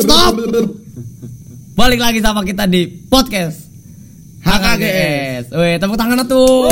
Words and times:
Stop. 0.00 0.32
Balik 1.72 2.00
lagi 2.00 2.20
sama 2.20 2.44
kita 2.44 2.68
di 2.68 2.84
podcast 3.08 3.64
HKGS. 4.44 5.48
Weh, 5.56 5.80
tepuk 5.80 5.96
tangan 5.96 6.24
tuh. 6.28 6.68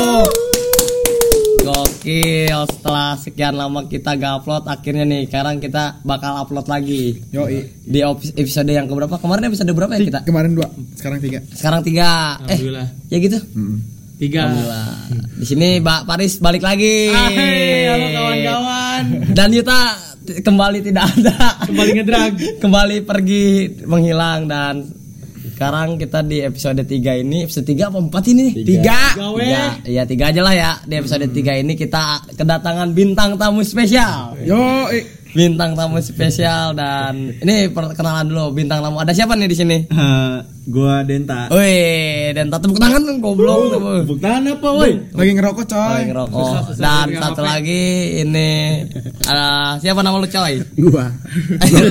Gokil, 1.65 2.61
setelah 2.73 3.13
sekian 3.21 3.53
lama 3.53 3.85
kita 3.85 4.17
gak 4.17 4.41
upload, 4.41 4.65
akhirnya 4.65 5.05
nih 5.05 5.29
sekarang 5.29 5.61
kita 5.61 6.01
bakal 6.01 6.41
upload 6.41 6.65
lagi. 6.65 7.21
Yoi. 7.29 7.85
Di 7.85 8.01
episode 8.37 8.73
yang 8.73 8.89
keberapa? 8.89 9.21
Kemarin 9.21 9.53
episode 9.53 9.69
berapa 9.77 9.93
ya 9.97 10.01
kita? 10.01 10.21
Kemarin 10.25 10.57
dua, 10.57 10.69
sekarang 10.97 11.21
tiga. 11.21 11.41
Sekarang 11.53 11.81
tiga. 11.85 12.41
Eh, 12.49 12.57
Alhamdulillah. 12.57 12.89
ya 13.13 13.17
gitu. 13.21 13.39
Tiga. 14.19 14.51
Alhamdulillah. 14.51 14.87
Di 15.39 15.47
sini 15.47 15.69
Mbak 15.79 16.01
Paris 16.03 16.43
balik 16.43 16.67
lagi. 16.67 17.15
Hai, 17.15 17.87
halo 17.87 18.07
kawan-kawan. 18.11 19.03
Dan 19.31 19.49
Yuta 19.55 19.81
kembali 20.43 20.79
tidak 20.83 21.07
ada. 21.15 21.63
Kembali 21.71 21.91
ngedrag. 21.95 22.33
kembali 22.63 22.97
pergi 23.07 23.79
menghilang 23.87 24.51
dan 24.51 24.91
sekarang 25.55 26.03
kita 26.03 26.27
di 26.27 26.43
episode 26.43 26.83
3 26.83 27.23
ini 27.23 27.47
episode 27.47 27.67
3 27.67 27.91
apa 27.91 27.99
4 27.99 28.33
ini? 28.35 28.47
Tiga. 28.59 29.03
Gawe. 29.15 29.39
Tiga. 29.39 29.63
Iya, 29.87 30.03
tiga 30.03 30.25
aja 30.35 30.41
lah 30.43 30.55
ya. 30.55 30.71
Di 30.83 30.95
episode 30.99 31.27
3 31.31 31.63
ini 31.63 31.79
kita 31.79 32.27
kedatangan 32.35 32.91
bintang 32.91 33.39
tamu 33.39 33.63
spesial. 33.63 34.35
Yoi. 34.43 35.18
Bintang 35.37 35.77
tamu 35.77 36.01
spesial 36.01 36.73
dan 36.73 37.37
ini 37.45 37.69
perkenalan 37.69 38.33
dulu 38.33 38.57
bintang 38.57 38.81
tamu. 38.81 38.97
Ada 38.97 39.13
siapa 39.13 39.37
nih 39.37 39.49
di 39.49 39.57
sini? 39.57 39.79
Eh, 39.99 40.37
gua 40.69 41.01
Denta. 41.05 41.49
Woi, 41.49 42.29
dan 42.37 42.53
tepuk 42.53 42.77
tangan 42.77 43.01
dong 43.03 43.19
goblok. 43.25 43.81
Bukan 44.05 44.53
apa, 44.53 44.69
woi? 44.77 44.93
Lagi 45.17 45.33
ngerokok 45.35 45.65
coy. 45.65 45.93
Lagi 46.05 46.09
ngerokok. 46.13 46.53
Dan 46.77 47.07
satu 47.17 47.43
lagi 47.43 47.83
ini 48.23 48.49
ada 49.25 49.81
siapa 49.81 50.05
nama 50.05 50.21
lu 50.21 50.29
coy? 50.29 50.61
Gua. 50.77 51.09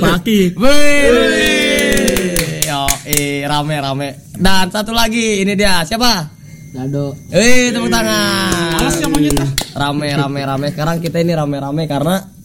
Paki. 0.02 0.54
Wih. 0.54 2.62
Yo, 2.64 2.86
eh, 3.10 3.42
rame 3.44 3.76
rame. 3.82 4.08
Dan 4.38 4.70
satu 4.70 4.94
lagi 4.94 5.42
ini 5.42 5.52
dia 5.58 5.82
siapa? 5.82 6.30
Dado. 6.72 7.18
Wih, 7.34 7.74
tepuk 7.74 7.90
tangan. 7.90 8.78
Malas 8.78 8.96
yang 9.02 9.10
monyet. 9.10 9.34
Rame 9.74 10.08
rame 10.14 10.40
rame. 10.46 10.66
Sekarang 10.70 11.02
kita 11.02 11.18
ini 11.22 11.34
rame 11.34 11.58
rame 11.58 11.84
karena 11.90 12.37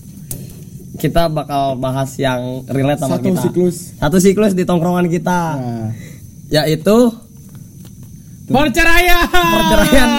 kita 1.03 1.27
bakal 1.27 1.75
bahas 1.75 2.15
yang 2.15 2.63
relate 2.65 2.95
sama 2.97 3.19
Satu 3.19 3.27
kita. 3.27 3.41
siklus. 3.43 3.77
Satu 3.93 4.17
siklus 4.17 4.53
di 4.53 4.63
tongkrongan 4.63 5.05
kita, 5.07 5.39
Nah, 5.53 5.91
yaitu 6.49 7.11
Perceraian. 8.43 9.23
perceraian 9.31 10.09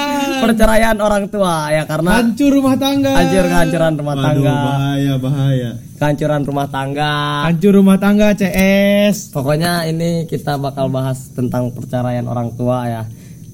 perceraian 0.40 0.96
orang 0.98 1.28
tua 1.28 1.68
ya 1.68 1.84
karena 1.84 2.18
Hancur 2.18 2.50
rumah 2.50 2.72
tangga. 2.74 3.12
hancur 3.14 3.44
kehancuran 3.44 3.92
rumah 3.94 4.14
Waduh, 4.14 4.24
tangga, 4.27 4.55
bahaya, 4.56 5.14
bahaya. 5.18 5.70
kehancuran 5.94 6.42
rumah 6.42 6.66
tangga. 6.66 7.12
Hancur 7.44 7.72
rumah 7.74 7.96
tangga 7.96 8.28
CS. 8.32 9.28
Pokoknya 9.30 9.84
ini 9.84 10.24
kita 10.24 10.56
bakal 10.56 10.88
bahas 10.88 11.30
tentang 11.30 11.68
perceraian 11.70 12.24
orang 12.24 12.48
tua 12.55 12.84
ya. 12.86 13.02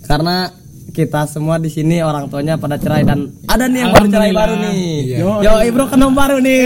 Karena 0.03 0.51
kita 0.91 1.25
semua 1.31 1.57
di 1.57 1.71
sini 1.71 2.03
orang 2.03 2.27
tuanya 2.27 2.59
pada 2.59 2.77
cerai 2.77 3.07
dan 3.07 3.31
ada 3.47 3.71
nih 3.71 3.79
yang 3.87 3.91
baru 3.95 4.07
cerai 4.11 4.33
baru 4.35 4.55
nih. 4.59 4.83
Yo, 5.23 5.31
yo 5.41 5.53
broken 5.73 6.01
home 6.03 6.17
baru 6.19 6.37
nih. 6.43 6.61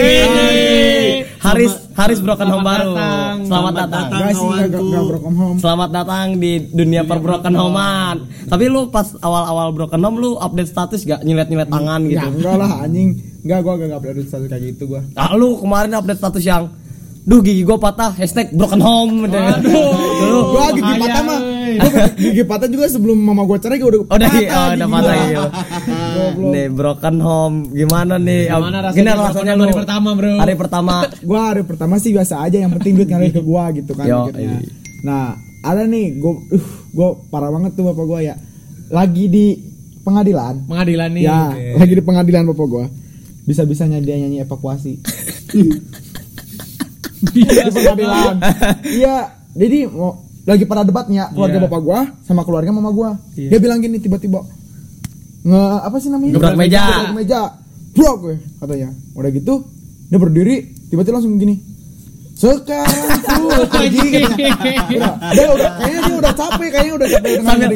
Haris 1.38 1.72
Haris 1.94 2.20
broken 2.24 2.48
home 2.48 2.64
baru. 2.64 2.92
Selamat 3.44 3.72
datang. 3.84 4.04
sih, 4.32 4.48
broken 5.06 5.34
home. 5.36 5.56
Selamat 5.60 5.90
datang 5.92 6.26
di 6.40 6.58
dunia 6.72 7.04
perbroken 7.04 7.54
homean. 7.54 8.24
Tapi 8.48 8.64
lu 8.66 8.88
pas 8.88 9.12
awal-awal 9.20 9.70
broken 9.76 10.00
home 10.00 10.16
lu 10.18 10.30
update 10.40 10.72
status 10.72 11.04
gak 11.04 11.22
nyilet-nyilet 11.22 11.68
tangan 11.68 12.00
Ya 12.08 12.24
gitu? 12.24 12.40
enggak 12.40 12.56
lah 12.58 12.70
anjing. 12.82 13.08
Enggak 13.44 13.58
gua 13.60 13.72
enggak 13.76 14.00
upload 14.00 14.26
status 14.26 14.48
kayak 14.48 14.62
gitu 14.74 14.82
gua. 14.88 15.00
Ah, 15.14 15.36
lu 15.36 15.60
kemarin 15.60 15.92
update 15.94 16.18
status 16.18 16.42
yang 16.42 16.72
Duh 17.24 17.40
gigi 17.40 17.64
gua 17.64 17.80
patah 17.80 18.12
hashtag 18.20 18.52
broken 18.52 18.84
home 18.84 19.24
Dulu 19.24 20.40
Gua 20.52 20.68
gigi 20.76 20.94
patah 21.00 21.22
mah. 21.24 21.40
Gua 21.80 22.06
gigi 22.20 22.42
patah 22.44 22.68
juga 22.68 22.84
sebelum 22.92 23.16
mama 23.16 23.48
gua 23.48 23.56
cerai 23.56 23.80
gua 23.80 23.96
udah 23.96 24.00
Oh, 24.04 24.16
udah 24.20 24.28
oh, 24.28 24.68
udah 24.76 24.88
patah. 24.92 25.16
Goblok. 26.12 26.52
Nih 26.52 26.66
broken 26.68 27.16
home 27.24 27.56
gimana 27.72 28.20
nih? 28.20 28.52
Gimana 28.52 28.78
rasanya 28.84 29.12
broken 29.16 29.24
rasanya 29.32 29.52
lu 29.56 29.64
hari 29.64 29.76
pertama, 29.80 30.08
bro? 30.12 30.32
Hari 30.36 30.54
pertama. 30.60 30.94
Gua 31.28 31.40
hari 31.48 31.62
pertama 31.64 31.94
sih 31.96 32.12
biasa 32.12 32.44
aja 32.44 32.60
yang 32.60 32.72
penting 32.76 32.92
duit 33.00 33.08
ngalir 33.08 33.32
ke 33.32 33.40
gua 33.40 33.72
gitu 33.72 33.96
kan 33.96 34.04
Yo, 34.04 34.28
iya. 34.36 34.60
Nah, 35.00 35.40
ada 35.64 35.88
nih 35.88 36.20
gua 36.20 36.36
uh, 36.36 36.66
gua 36.92 37.08
parah 37.32 37.48
banget 37.48 37.72
tuh 37.72 37.88
bapak 37.88 38.04
gua 38.04 38.20
ya. 38.20 38.36
Lagi 38.92 39.32
di 39.32 39.56
pengadilan. 40.04 40.68
Pengadilan 40.68 41.08
nih. 41.08 41.24
Ya, 41.24 41.56
lagi 41.80 41.92
di 41.96 42.04
pengadilan 42.04 42.44
bapak 42.52 42.66
gua. 42.68 42.84
Bisa-bisanya 43.48 43.96
dia 44.04 44.20
nyanyi 44.20 44.44
evakuasi. 44.44 45.00
di 47.32 47.42
pengadilan. 47.46 48.36
Iya, 48.84 49.16
jadi 49.54 49.78
mau 49.88 50.20
lagi 50.44 50.64
pada 50.68 50.84
debatnya 50.84 51.32
keluarga 51.32 51.56
Iya. 51.56 51.64
bapak 51.64 51.80
gua 51.80 52.00
sama 52.26 52.44
keluarga 52.44 52.70
mama 52.70 52.90
gua. 52.92 53.16
Dia 53.32 53.56
bilang 53.56 53.80
gini 53.80 53.96
tiba-tiba 53.96 54.44
nge 55.44 55.62
apa 55.84 55.96
sih 56.00 56.08
namanya? 56.08 56.32
Gebrak 56.36 56.56
meja. 56.56 56.82
Gebrak 56.84 57.14
meja. 57.16 57.40
Bro 57.94 58.10
gue 58.20 58.36
katanya. 58.58 58.90
Udah 59.14 59.30
gitu 59.30 59.54
dia 60.10 60.18
berdiri 60.18 60.56
tiba-tiba 60.90 61.20
langsung 61.20 61.38
gini. 61.38 61.56
Sekarang 62.34 63.22
tuh 63.22 63.62
pergi 63.72 64.26
udah, 64.90 65.12
dia 65.32 65.48
udah 65.54 65.70
kayaknya 65.78 66.00
dia 66.02 66.16
udah 66.18 66.32
capek 66.34 66.68
kayaknya 66.74 66.94
udah 66.98 67.08
capek 67.14 67.30
dengan 67.30 67.46
sambil 67.46 67.70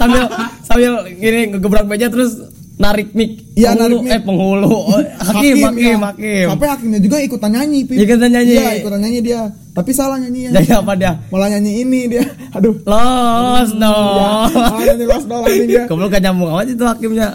sambil 0.00 0.22
sambil 0.64 0.92
gini 1.12 1.40
ngegebrak 1.52 1.84
meja 1.84 2.08
terus 2.08 2.32
narik 2.78 3.08
mic. 3.12 3.30
Iya, 3.58 3.74
penghulu, 3.74 3.82
narik 3.82 4.00
mic. 4.06 4.12
eh 4.14 4.20
penghulu. 4.22 4.74
Hakim, 5.28 5.56
hakim, 5.66 5.98
ya. 5.98 6.06
hakim. 6.14 6.46
Sampai 6.54 6.66
hakimnya 6.70 7.00
juga 7.02 7.16
ikutan 7.18 7.50
nyanyi, 7.50 7.78
Pip. 7.84 7.96
Ikutan 7.98 8.30
nyanyi. 8.30 8.54
Iya, 8.54 8.70
ikutan 8.80 9.00
nyanyi 9.02 9.20
dia. 9.20 9.42
Tapi 9.74 9.90
salah 9.94 10.18
nyanyinya. 10.18 10.50
Jadi 10.58 10.68
apa 10.74 10.92
dia? 10.98 11.12
Malah 11.30 11.48
nyanyi 11.54 11.72
ini 11.86 12.00
dia. 12.10 12.24
Aduh. 12.54 12.74
Los 12.82 13.70
dong. 13.74 14.50
Ah, 14.54 14.78
nyanyi 14.82 15.04
Lost 15.06 15.26
Doll 15.30 15.42
anjing 15.46 15.68
dia. 15.70 15.84
Goblok 15.90 16.10
gak 16.10 16.22
nyambung 16.26 16.50
aja 16.54 16.72
tuh 16.74 16.86
hakimnya. 16.90 17.28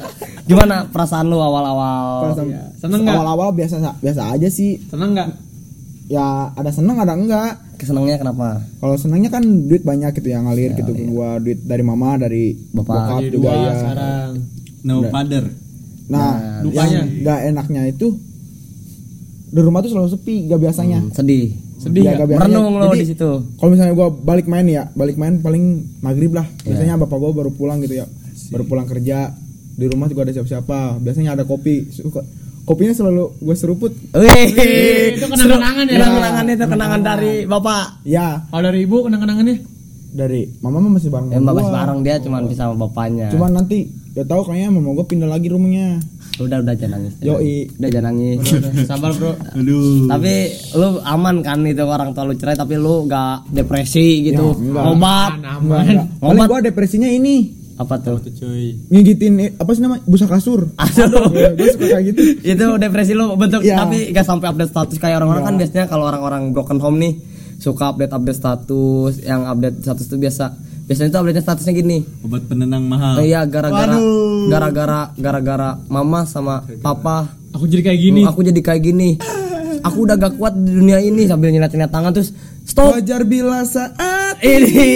Gimana 0.44 0.76
perasaan 0.92 1.32
lu 1.32 1.40
awal-awal? 1.40 2.36
Pas- 2.36 2.44
Seneng 2.84 3.00
nggak? 3.08 3.16
Awal-awal 3.16 3.50
biasa 3.56 3.80
biasa 4.04 4.22
aja 4.36 4.48
sih. 4.52 4.76
Seneng 4.92 5.16
enggak? 5.16 5.30
Ya 6.12 6.52
ada 6.52 6.68
seneng 6.68 7.00
ada 7.00 7.16
enggak. 7.16 7.64
Kesenangnya 7.80 8.16
kenapa? 8.16 8.64
Kalau 8.80 8.96
senangnya 8.96 9.28
kan 9.28 9.44
duit 9.44 9.84
banyak 9.84 10.16
gitu 10.16 10.32
yang 10.32 10.48
ngalir 10.48 10.72
gitu 10.72 10.92
ke 10.96 11.04
gua 11.08 11.36
duit 11.36 11.60
dari 11.64 11.84
mama 11.84 12.16
dari 12.16 12.56
Bapak. 12.72 13.28
juga 13.28 13.52
dua 13.52 13.52
ya. 13.56 13.74
sekarang. 13.76 14.30
No 14.84 15.08
father. 15.08 15.44
Nah, 16.06 16.60
dukanya. 16.62 17.00
yang 17.00 17.08
enggak 17.10 17.40
enaknya 17.48 17.82
itu 17.88 18.08
di 19.48 19.62
rumah 19.62 19.80
tuh 19.80 19.92
selalu 19.92 20.10
sepi 20.12 20.46
gak 20.46 20.60
biasanya. 20.60 21.00
Hmm, 21.00 21.14
sedih. 21.14 21.56
Sedih 21.78 22.02
Ya, 22.02 22.12
nggak? 22.12 22.20
gak 22.20 22.30
biasanya. 22.30 22.58
Merenung 22.60 22.76
lo 22.76 22.88
di 22.92 23.06
situ. 23.06 23.30
Kalau 23.56 23.70
misalnya 23.72 23.94
gua 23.94 24.08
balik 24.10 24.46
main 24.46 24.66
ya, 24.66 24.84
balik 24.92 25.16
main 25.16 25.40
paling 25.40 25.64
maghrib 26.00 26.32
lah. 26.32 26.44
Iya. 26.60 26.68
Biasanya 26.70 26.94
bapak 27.00 27.18
gua 27.18 27.32
baru 27.34 27.52
pulang 27.52 27.80
gitu 27.80 27.96
ya, 27.96 28.06
baru 28.50 28.64
pulang 28.64 28.84
kerja. 28.84 29.32
Di 29.74 29.86
rumah 29.88 30.06
juga 30.06 30.24
ada 30.24 30.34
siapa-siapa. 30.34 31.00
Biasanya 31.00 31.34
ada 31.34 31.44
kopi. 31.44 31.90
Suka, 31.90 32.22
kopinya 32.64 32.94
selalu 32.94 33.34
gue 33.38 33.56
seruput. 33.58 33.90
Wih, 34.14 34.46
itu 35.14 35.26
kenang-kenangan 35.26 35.86
ya? 35.86 35.98
Kenangan 36.00 36.46
itu 36.46 36.66
kenangan 36.68 37.02
dari 37.02 37.34
bapak. 37.44 37.86
Ya, 38.04 38.46
Kalau 38.48 38.64
dari 38.64 38.80
ibu 38.84 39.02
kenang-kenangannya? 39.02 39.58
dari 40.14 40.46
mama 40.62 40.78
mah 40.78 40.94
masih 40.94 41.10
bareng 41.10 41.34
bapak 41.34 41.58
gua. 41.58 41.74
bareng 41.74 42.00
dia 42.06 42.22
cuma 42.22 42.38
bisa 42.46 42.70
sama 42.70 42.86
bapaknya. 42.86 43.34
Cuman 43.34 43.50
nanti 43.50 43.90
gak 44.14 44.26
tahu 44.26 44.42
kayaknya 44.46 44.70
mama 44.72 44.90
gua 44.92 45.04
pindah 45.04 45.26
lagi 45.26 45.48
rumahnya. 45.48 45.98
udah 46.36 46.58
udah 46.60 46.74
jangan 46.74 46.98
nangis. 46.98 47.14
Yoi. 47.20 47.70
Udah 47.76 47.90
jangan 47.90 48.06
nangis. 48.10 48.38
Sabar, 48.84 49.12
Bro. 49.12 49.38
Aduh. 49.54 50.06
tapi 50.08 50.34
lu 50.74 50.88
aman 51.00 51.36
kan 51.42 51.62
itu 51.62 51.82
orang 51.82 52.10
tua 52.12 52.24
lu 52.24 52.34
cerai 52.34 52.54
tapi 52.54 52.74
lu 52.76 53.06
gak 53.06 53.50
depresi 53.50 54.08
gitu. 54.24 54.50
Ya, 54.52 54.58
enggak. 54.60 54.84
Obat. 54.88 55.30
Aman, 55.30 55.34
Enggak, 55.34 55.54
aman. 55.56 55.82
enggak. 55.84 56.08
Paling 56.20 56.34
Obat. 56.36 56.48
gua 56.48 56.60
depresinya 56.64 57.06
ini 57.08 57.36
Apa 57.74 57.98
tuh? 57.98 58.18
Tuh, 58.20 58.34
cuy. 58.36 58.78
ngigitin 58.88 59.34
eh, 59.40 59.50
apa 59.52 59.74
sih 59.74 59.82
namanya 59.82 60.06
busa 60.06 60.26
kasur. 60.26 60.70
Aduh. 60.74 61.34
Ya, 61.34 61.50
gua 61.52 61.68
suka 61.70 61.86
kayak 61.88 62.04
gitu. 62.10 62.22
itu 62.46 62.66
depresi 62.78 63.12
lu 63.14 63.34
bentuk 63.34 63.62
Iya. 63.62 63.78
tapi 63.80 63.98
gak 64.10 64.22
sampai 64.24 64.48
update 64.48 64.70
status 64.70 64.98
kayak 64.98 65.18
orang-orang 65.18 65.44
kan 65.44 65.56
biasanya 65.56 65.86
kalau 65.86 66.06
orang-orang 66.06 66.50
broken 66.50 66.78
home 66.78 66.98
nih 66.98 67.14
suka 67.56 67.90
update 67.90 68.10
update 68.10 68.38
status 68.38 69.14
yang 69.22 69.42
update 69.44 69.82
status 69.82 70.06
itu 70.06 70.18
biasa 70.20 70.54
biasanya 70.84 71.10
itu 71.10 71.18
update 71.20 71.44
statusnya 71.44 71.74
gini. 71.74 71.98
Obat 72.28 72.44
penenang 72.48 72.84
mahal. 72.88 73.20
Oh 73.20 73.26
iya 73.26 73.48
gara-gara 73.48 73.98
gara-gara 74.52 75.02
gara-gara 75.16 75.70
mama 75.88 76.28
sama 76.28 76.64
papa. 76.84 77.32
Aku 77.56 77.70
jadi 77.70 77.94
kayak 77.94 78.00
gini. 78.02 78.22
aku 78.28 78.44
jadi 78.44 78.60
kayak 78.60 78.82
gini. 78.84 79.10
Aku 79.84 80.08
udah 80.08 80.16
gak 80.16 80.40
kuat 80.40 80.56
di 80.56 80.72
dunia 80.80 81.00
ini. 81.04 81.28
Sambil 81.28 81.52
nyilat-nyilat 81.52 81.92
tangan 81.92 82.12
terus 82.16 82.32
stop. 82.64 82.96
Wajar 82.96 83.28
bila 83.28 83.68
saat 83.68 84.40
ini 84.40 84.90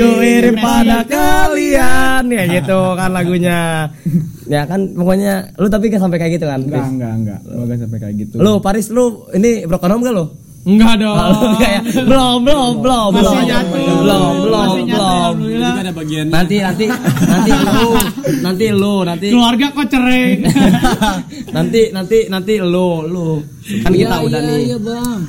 ku 0.00 0.08
irim 0.20 0.56
pada 0.56 1.04
kalian. 1.04 2.24
Ya 2.32 2.42
gitu 2.48 2.80
kan 2.96 3.10
lagunya. 3.12 3.88
Ya 4.48 4.64
kan 4.68 4.92
pokoknya 4.92 5.56
lu 5.56 5.68
tapi 5.68 5.92
gak 5.92 6.02
sampai 6.02 6.18
kayak 6.20 6.40
gitu 6.40 6.46
kan? 6.48 6.60
Enggak 6.64 6.88
enggak 6.88 7.12
enggak. 7.16 7.40
Gua 7.46 7.64
gak 7.68 7.78
sampai 7.80 7.98
kayak 8.00 8.14
gitu. 8.28 8.34
lu 8.40 8.52
Paris 8.60 8.86
lu 8.92 9.28
ini 9.36 9.64
broken 9.68 9.92
home 9.92 10.04
gak 10.04 10.14
lu 10.16 10.26
Enggak 10.62 10.94
dong. 10.96 11.18
Belum 12.06 12.36
belum 12.40 12.70
belum 12.78 13.08
Masih 13.10 13.24
belum 13.24 13.42
nyatu. 13.44 13.74
belum 13.74 14.32
belum 14.38 14.62
Masih 14.62 14.84
belum 14.86 15.74
ada 15.74 15.92
bagian 15.92 16.26
Nanti 16.28 16.56
nanti 16.58 16.86
nanti 17.24 17.50
lu 17.50 17.88
nanti 18.40 18.66
lu 18.70 18.94
nanti 19.02 19.26
Keluarga 19.28 19.66
kok 19.70 19.86
cerai. 19.88 20.26
nanti 21.56 21.80
nanti 21.90 22.18
nanti 22.26 22.54
lu 22.58 22.90
lu 23.04 23.28
kan 23.82 23.90
kita 23.90 24.16
udah 24.20 24.40
nih. 24.40 24.78
bang 24.78 25.20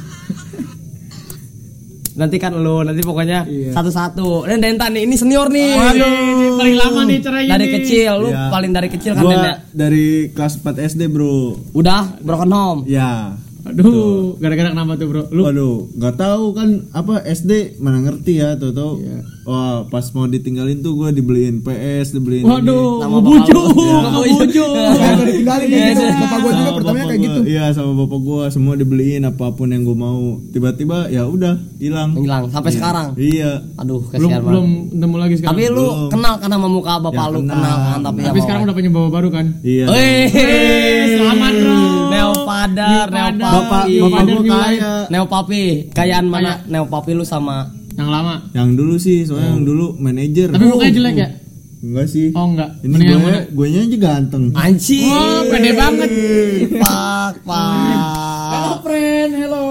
Nanti 2.13 2.37
kan 2.37 2.53
lu 2.53 2.85
nanti 2.85 3.01
pokoknya 3.01 3.39
satu-satu. 3.73 4.45
Dan 4.45 4.61
Denta 4.61 4.85
nih 4.85 5.01
ini 5.01 5.17
senior 5.17 5.49
nih. 5.49 5.73
Waduh, 5.73 6.13
ini 6.13 6.47
paling 6.53 6.75
lama 6.77 7.01
nih 7.03 7.17
cerai 7.19 7.45
Dari 7.47 7.65
ini. 7.65 7.73
kecil 7.75 8.11
lu 8.19 8.29
Iya. 8.29 8.43
paling 8.47 8.69
dari 8.71 8.85
kecil 8.87 9.11
kan 9.11 9.23
Gua 9.23 9.33
Denta. 9.33 9.53
dari 9.73 10.07
kelas 10.29 10.53
4 10.61 10.77
SD 10.87 11.09
bro 11.09 11.57
Udah 11.73 12.21
broken 12.21 12.53
home. 12.53 12.79
Ya 12.85 13.33
Aduh, 13.63 14.35
gara-gara 14.43 14.75
kenapa 14.75 14.99
tuh, 14.99 15.07
Bro? 15.07 15.23
Lu 15.31 15.41
Waduh, 15.47 15.87
nggak 15.95 16.15
tahu 16.19 16.45
kan 16.51 16.69
apa 16.91 17.23
SD 17.23 17.79
mana 17.79 18.03
ngerti 18.03 18.43
ya 18.43 18.59
tuh 18.59 18.75
tuh. 18.75 18.99
Iya. 18.99 19.23
Wah, 19.43 19.83
pas 19.85 20.07
mau 20.09 20.23
ditinggalin 20.25 20.79
tuh 20.79 20.95
gue 20.95 21.09
dibeliin 21.13 21.59
PS, 21.59 22.11
dibeliin 22.11 22.43
Waduh, 22.43 22.97
Sama 22.97 23.19
bapak 23.19 23.43
lu. 23.49 23.61
ngebujuk. 23.75 24.71
Kayak 24.71 25.11
udah 25.13 25.25
ditinggalin 25.25 25.67
kayak 25.67 25.83
gitu. 25.89 26.03
Bapak 26.15 26.37
gue 26.37 26.51
juga 26.53 26.63
Sama 26.63 26.71
pertamanya 26.73 26.95
bapak 26.97 27.09
kayak 27.09 27.21
gitu. 27.21 27.39
Iya, 27.45 27.65
sama 27.69 27.91
bapak 27.97 28.19
gua 28.21 28.43
semua 28.47 28.73
dibeliin 28.73 29.23
apa 29.23 29.45
pun 29.49 29.67
yang 29.67 29.83
gue 29.83 29.93
mau. 29.93 30.23
Tiba-tiba 30.47 30.97
ya 31.07 31.23
udah 31.25 31.53
hilang. 31.77 32.15
Hilang 32.15 32.43
sampai 32.47 32.71
sekarang. 32.71 33.07
Iya. 33.13 33.51
Aduh, 33.75 33.99
Belum 34.05 34.11
kasihan 34.25 34.41
belum 34.41 34.65
banget. 34.65 34.95
nemu 34.97 35.15
lagi 35.17 35.35
sekarang. 35.35 35.51
Tapi 35.53 35.63
lu 35.67 35.75
Belum. 35.83 36.09
kenal 36.09 36.33
kan 36.37 36.49
sama 36.49 36.67
muka 36.67 36.93
bapak 37.01 37.13
Ya, 37.21 37.29
lu 37.29 37.39
kenal. 37.41 37.53
kenal 37.53 37.77
kan 37.83 37.99
tapi, 38.01 38.19
Tapi 38.23 38.39
sekarang 38.39 38.61
udah 38.63 38.75
punya 38.75 38.89
bawa 38.89 39.09
baru 39.09 39.27
kan? 39.29 39.45
Iya. 39.59 39.85
Selamat, 41.13 41.53
Bro. 41.53 41.75
Neo 42.09 42.31
Padar, 42.43 43.07
Neo. 43.11 43.43
Bapak 43.43 43.83
Iya, 43.85 44.01
bapak 44.03 44.21
New 44.23 44.41
kaya. 44.45 44.91
Neo 45.09 45.25
Papi, 45.25 45.63
kayaan 45.91 46.25
mana? 46.25 46.63
Neo 46.65 46.85
Papi 46.85 47.11
lu 47.11 47.23
sama 47.23 47.67
Yang 47.93 48.09
lama. 48.09 48.35
Yang 48.51 48.69
dulu 48.73 48.95
sih, 48.97 49.17
soalnya 49.23 49.49
yang 49.53 49.63
dulu 49.63 49.85
manajer. 49.95 50.47
Tapi 50.49 50.65
mukanya 50.65 50.93
jelek 50.93 51.15
ya? 51.15 51.29
Enggak 51.83 52.07
sih. 52.07 52.31
Oh 52.31 52.47
enggak. 52.47 52.69
Ini 52.79 52.95
gue 52.95 53.17
mana? 53.17 53.39
gue 53.45 53.65
aja 53.67 53.97
ganteng. 53.99 54.43
anjing. 54.53 55.03
Oh, 55.05 55.41
pede 55.45 55.71
banget. 55.73 56.09
Pak, 56.79 57.33
Pak. 57.43 58.75
friend 58.81 59.31
hello 59.35 59.65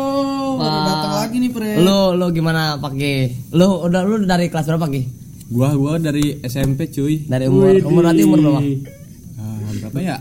Pak. 0.54 0.76
datang 0.84 1.12
lagi 1.16 1.36
nih 1.38 1.50
friend 1.50 1.78
Lu 1.80 2.00
lu 2.12 2.26
gimana 2.30 2.76
Pak 2.76 2.92
G? 2.94 3.02
Lu 3.50 3.82
udah 3.82 4.00
lu 4.02 4.20
dari 4.22 4.46
kelas 4.46 4.66
berapa 4.66 4.86
G? 4.86 4.96
gua 5.48 5.68
gua 5.72 5.96
dari 5.96 6.40
SMP 6.40 6.88
cuy 6.88 7.24
Dari 7.24 7.44
umur 7.44 7.76
umur 7.82 8.02
berarti 8.04 8.22
umur 8.24 8.38
berapa? 8.40 8.60
Ah, 9.36 9.56
berapa 9.82 9.98
ya 10.00 10.16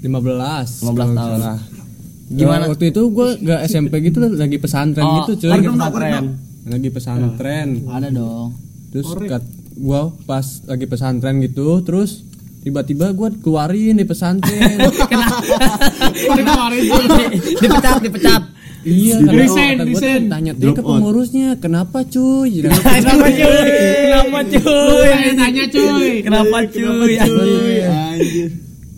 15 0.00 0.08
15 0.82 1.16
tahun. 1.16 1.38
Gimana? 1.38 1.52
Gimana? 2.32 2.62
waktu 2.66 2.84
itu 2.88 3.02
gua 3.08 3.36
gak 3.36 3.60
SMP 3.66 3.92
gitu 4.02 4.18
lagi 4.20 4.56
pesantren 4.56 5.04
Oh, 5.04 5.16
gitu 5.24 5.32
cuy. 5.38 5.50
lagi 5.52 5.66
pesantren. 5.68 6.24
Lagi 6.62 6.88
pesantren. 6.94 7.68
Ada 7.90 8.08
dong. 8.08 8.54
Terus 8.92 9.08
kat, 9.26 9.42
gua 9.74 10.12
pas 10.28 10.44
lagi 10.68 10.86
pesantren 10.86 11.40
gitu, 11.42 11.80
terus 11.82 12.22
tiba-tiba 12.62 13.10
gua 13.10 13.32
keluarin 13.32 13.98
di 13.98 14.06
pesantren. 14.06 14.78
Kemarin 16.38 16.80
tuh. 16.86 17.04
dipecat, 17.62 17.98
dipecat. 18.04 18.42
iya, 18.82 19.14
Resign, 19.22 19.76
resign. 19.86 20.22
Tanya 20.26 20.52
dia 20.54 20.74
ke 20.74 20.82
pengurusnya, 20.82 21.58
kenapa 21.58 22.02
cuy? 22.06 22.62
Kenapa? 22.62 22.88
Kenapa 22.98 23.26
cuy? 23.30 23.70
Kenapa 24.06 24.38
Lu 24.42 24.50
cuy? 24.58 25.06
yang 25.10 25.36
tanya 25.38 25.64
cuy. 25.70 26.10
Kenapa 26.22 26.58
cuy? 26.70 27.12
Anjir. 27.86 28.48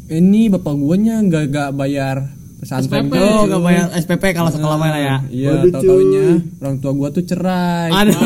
Ini 0.05 0.53
bapak 0.53 0.75
guanya 0.77 1.17
nggak 1.25 1.45
gak 1.49 1.71
bayar 1.73 2.29
pesantren. 2.65 3.05
SPP. 3.07 3.15
Oh, 3.15 3.45
gak 3.45 3.61
bayar 3.61 3.87
SPP 3.95 4.25
kalau 4.33 4.49
sekolah 4.49 4.77
mana 4.77 4.97
ya? 4.97 5.17
Iya, 5.29 5.51
Waduh, 5.53 5.71
tau-taunya 5.71 6.25
orang 6.59 6.77
tua 6.81 6.93
gua 6.93 7.09
tuh 7.13 7.23
cerai. 7.23 7.93
Aduh. 7.93 8.17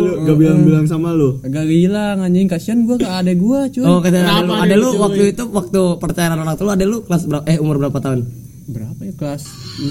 Lu 0.00 0.12
gak 0.24 0.36
bilang-bilang 0.36 0.86
sama 0.88 1.12
lu. 1.12 1.38
Agak 1.44 1.68
hilang 1.68 2.24
anjing, 2.24 2.48
kasihan 2.48 2.82
gua 2.82 2.96
ke 2.96 3.04
adek 3.04 3.36
gua, 3.36 3.68
cuy. 3.68 3.84
Oh, 3.84 4.00
kata 4.00 4.16
ada 4.18 4.40
lu, 4.40 4.52
ada 4.56 4.74
lu 4.74 4.88
waktu 4.96 5.22
itu 5.30 5.44
waktu 5.46 5.80
percayaan 6.00 6.40
orang 6.40 6.56
tua, 6.56 6.72
ada 6.72 6.82
lu 6.82 7.04
kelas 7.04 7.28
berapa? 7.28 7.44
Eh, 7.44 7.60
umur 7.60 7.76
berapa 7.76 8.00
tahun? 8.00 8.20
Berapa 8.66 8.98
ya 8.98 9.14
kelas 9.14 9.42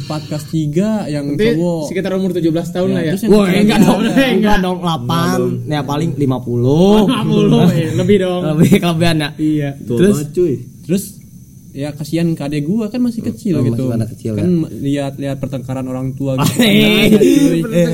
4 0.03 0.27
kelas 0.27 0.45
3 0.51 1.07
yang 1.07 1.31
Nanti 1.31 1.55
cowok. 1.55 1.87
sekitar 1.87 2.11
umur 2.19 2.35
17 2.35 2.75
tahun 2.75 2.89
lah 2.91 3.01
ya. 3.07 3.11
terus 3.15 3.23
yang 3.23 3.31
Wah, 3.31 3.47
enggak 3.47 3.79
dong, 3.79 3.99
Enggak. 4.03 4.27
enggak 4.35 4.57
dong, 4.59 4.77
8, 4.83 5.71
ya 5.71 5.79
paling 5.79 6.11
50. 6.11 7.07
50 7.07 7.71
eh, 7.71 7.89
lebih 7.95 8.17
dong. 8.19 8.41
Lebih 8.51 8.71
kelebihan 8.83 9.15
ya. 9.15 9.29
Iya. 9.39 9.69
Terus? 9.79 10.27
cuy. 10.35 10.53
Terus 10.83 11.14
ya 11.75 11.91
kasihan 11.91 12.31
ke 12.31 12.41
adek 12.41 12.63
gua 12.63 12.87
kan 12.87 13.03
masih 13.03 13.19
kecil 13.21 13.59
Oh, 13.59 13.61
gitu. 13.61 13.83
masih 13.83 13.91
pada 13.91 14.07
kecil, 14.07 14.31
kan 14.33 14.47
lihat-lihat 14.71 15.37
pertengkaran 15.37 15.83
orang 15.83 16.15
tua 16.15 16.33
gitu. 16.39 16.55
Hei. 16.55 17.11
cuy. 17.11 17.59
Eh, 17.67 17.87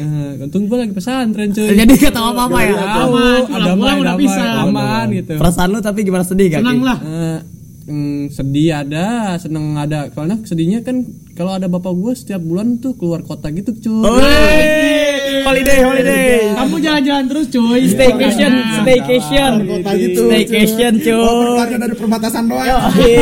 eh, 0.00 0.42
Untung 0.42 0.64
gua 0.64 0.80
lagi 0.80 0.90
pesantren 0.90 1.52
cuy. 1.52 1.76
Jadi 1.76 1.92
gak 1.94 2.10
tahu 2.10 2.26
apa-apa 2.32 2.58
ya. 2.58 2.72
Aman, 2.74 3.40
udah 3.44 3.60
damai, 3.68 4.16
pisah. 4.16 4.64
aman 4.64 5.06
gitu. 5.12 5.36
Perasaan 5.36 5.68
lu 5.68 5.78
tapi 5.78 6.00
gimana 6.02 6.24
sedih 6.24 6.48
gak? 6.48 6.60
Senang 6.64 6.80
lah. 6.80 6.98
Eh, 6.98 7.38
mm, 7.86 8.34
sedih 8.34 8.82
ada, 8.82 9.38
seneng 9.38 9.78
ada. 9.78 10.10
Soalnya 10.12 10.42
sedihnya 10.42 10.82
kan 10.82 11.06
kalau 11.38 11.54
ada 11.56 11.70
bapak 11.70 11.94
gue 11.94 12.12
setiap 12.18 12.42
bulan 12.42 12.82
tuh 12.82 12.98
keluar 12.98 13.22
kota 13.22 13.48
gitu 13.54 13.72
cuy. 13.78 14.10
Wey, 14.10 15.42
holiday, 15.46 15.78
holiday. 15.86 16.26
Kamu 16.54 16.76
jalan-jalan 16.82 17.24
terus 17.30 17.46
cuy. 17.48 17.82
Staycation, 17.86 18.52
Makanya. 18.52 18.78
staycation, 18.82 19.52
Kota 19.64 19.90
gitu. 19.94 20.22
staycation 20.28 20.92
cuy. 21.00 21.56
Karena 21.62 21.76
dari 21.86 21.94
perbatasan 21.96 22.44
doang. 22.50 22.66
Yoi. 22.66 23.14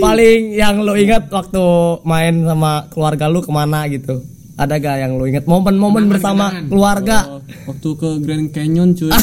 Paling 0.00 0.40
yang 0.56 0.80
lu 0.80 0.96
ingat 0.96 1.28
waktu 1.28 1.64
main 2.04 2.44
sama 2.44 2.88
keluarga 2.88 3.28
lu 3.28 3.40
ke 3.44 3.52
mana 3.52 3.84
gitu? 3.88 4.24
Ada 4.60 4.76
gak 4.76 4.96
yang 5.00 5.16
lu 5.16 5.24
ingat 5.24 5.48
momen-momen 5.48 6.04
bersama 6.04 6.52
kenangan. 6.52 6.68
keluarga? 6.68 7.18
Oh, 7.32 7.40
waktu 7.72 7.90
ke 7.96 8.10
Grand 8.20 8.48
Canyon 8.52 8.92
cuy. 8.92 9.08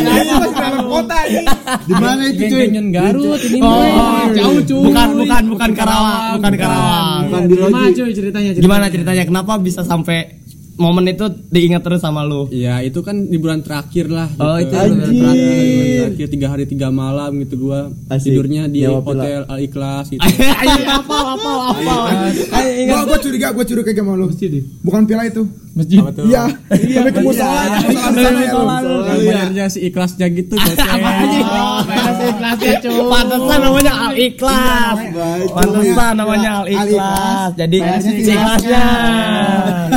Ini 0.00 0.32
masih 0.40 0.56
dalam 0.56 0.84
kota 0.88 1.18
ini. 1.28 1.44
Di 1.84 1.94
mana 2.00 2.22
itu 2.32 2.40
Grand 2.40 2.48
cuy? 2.48 2.60
Canyon 2.64 2.88
Garut 2.96 3.40
ini 3.44 3.58
Oh, 3.60 4.24
jauh, 4.32 4.60
cuy. 4.64 4.84
Bukan, 4.88 5.08
bukan, 5.20 5.42
bukan 5.52 5.70
Karawang, 5.76 6.22
bukan 6.40 6.52
Karawang. 6.56 7.20
Bukan 7.28 7.42
di 7.44 7.54
Gimana 7.60 7.88
cuy 7.92 8.10
ceritanya? 8.16 8.50
Gimana 8.56 8.84
ceritanya? 8.88 9.22
Kenapa 9.28 9.52
bisa 9.60 9.84
sampai 9.84 10.39
momen 10.80 11.04
itu 11.12 11.28
diingat 11.52 11.84
terus 11.84 12.00
sama 12.00 12.24
lu? 12.24 12.48
Iya 12.48 12.80
itu 12.80 13.04
kan 13.04 13.28
di 13.28 13.36
bulan 13.36 13.60
terakhir 13.60 14.08
lah. 14.08 14.32
Oh, 14.40 14.56
gitu. 14.56 14.72
itu 14.72 14.76
di 14.80 14.88
bulan 14.88 14.96
Di 14.96 15.20
terakhir. 15.20 15.52
bulan 15.52 16.10
terakhir 16.16 16.28
tiga 16.32 16.46
hari 16.48 16.64
tiga 16.64 16.88
malam 16.88 17.30
gitu 17.44 17.54
gua 17.60 17.92
Asik. 18.08 18.32
tidurnya 18.32 18.64
di 18.66 18.88
Nyawa 18.88 19.00
hotel 19.04 19.40
Al 19.44 19.60
Ikhlas 19.60 20.08
gitu. 20.08 20.24
Ayo 20.24 20.80
apa 20.88 21.16
apa 21.36 21.52
apa. 21.76 21.94
Ayo 22.56 22.70
ingat. 22.80 22.94
Gua 22.96 23.02
gua 23.12 23.18
curiga, 23.20 23.46
gua 23.52 23.64
curiga 23.68 23.84
kayak 23.92 24.00
sama 24.00 24.12
lu. 24.16 24.26
Bukan 24.80 25.02
pila 25.04 25.22
itu. 25.28 25.42
Masjid. 25.80 25.98
Iya. 26.28 26.44
Tapi 26.68 27.10
ke 27.10 27.20
musola, 27.24 27.62
ke 27.80 27.88
musola 27.88 28.40
ya. 28.44 28.52
Yang 29.08 29.20
bayarnya 29.24 29.64
si 29.72 29.78
ikhlasnya 29.88 30.26
gitu 30.28 30.54
goceng. 30.60 31.00
Oh, 31.00 31.80
bayar 31.88 32.12
sih 32.12 32.28
kelasnya 32.36 32.72
cuy. 32.84 33.00
Pantesan 33.08 33.58
namanya 33.64 33.92
Al 33.96 34.14
Ikhlas. 34.20 34.96
Pantesan 35.56 36.12
namanya 36.20 36.50
Al 36.60 36.66
Ikhlas. 36.68 37.50
Jadi 37.56 37.78
si 38.04 38.10
ikhlasnya. 38.28 38.86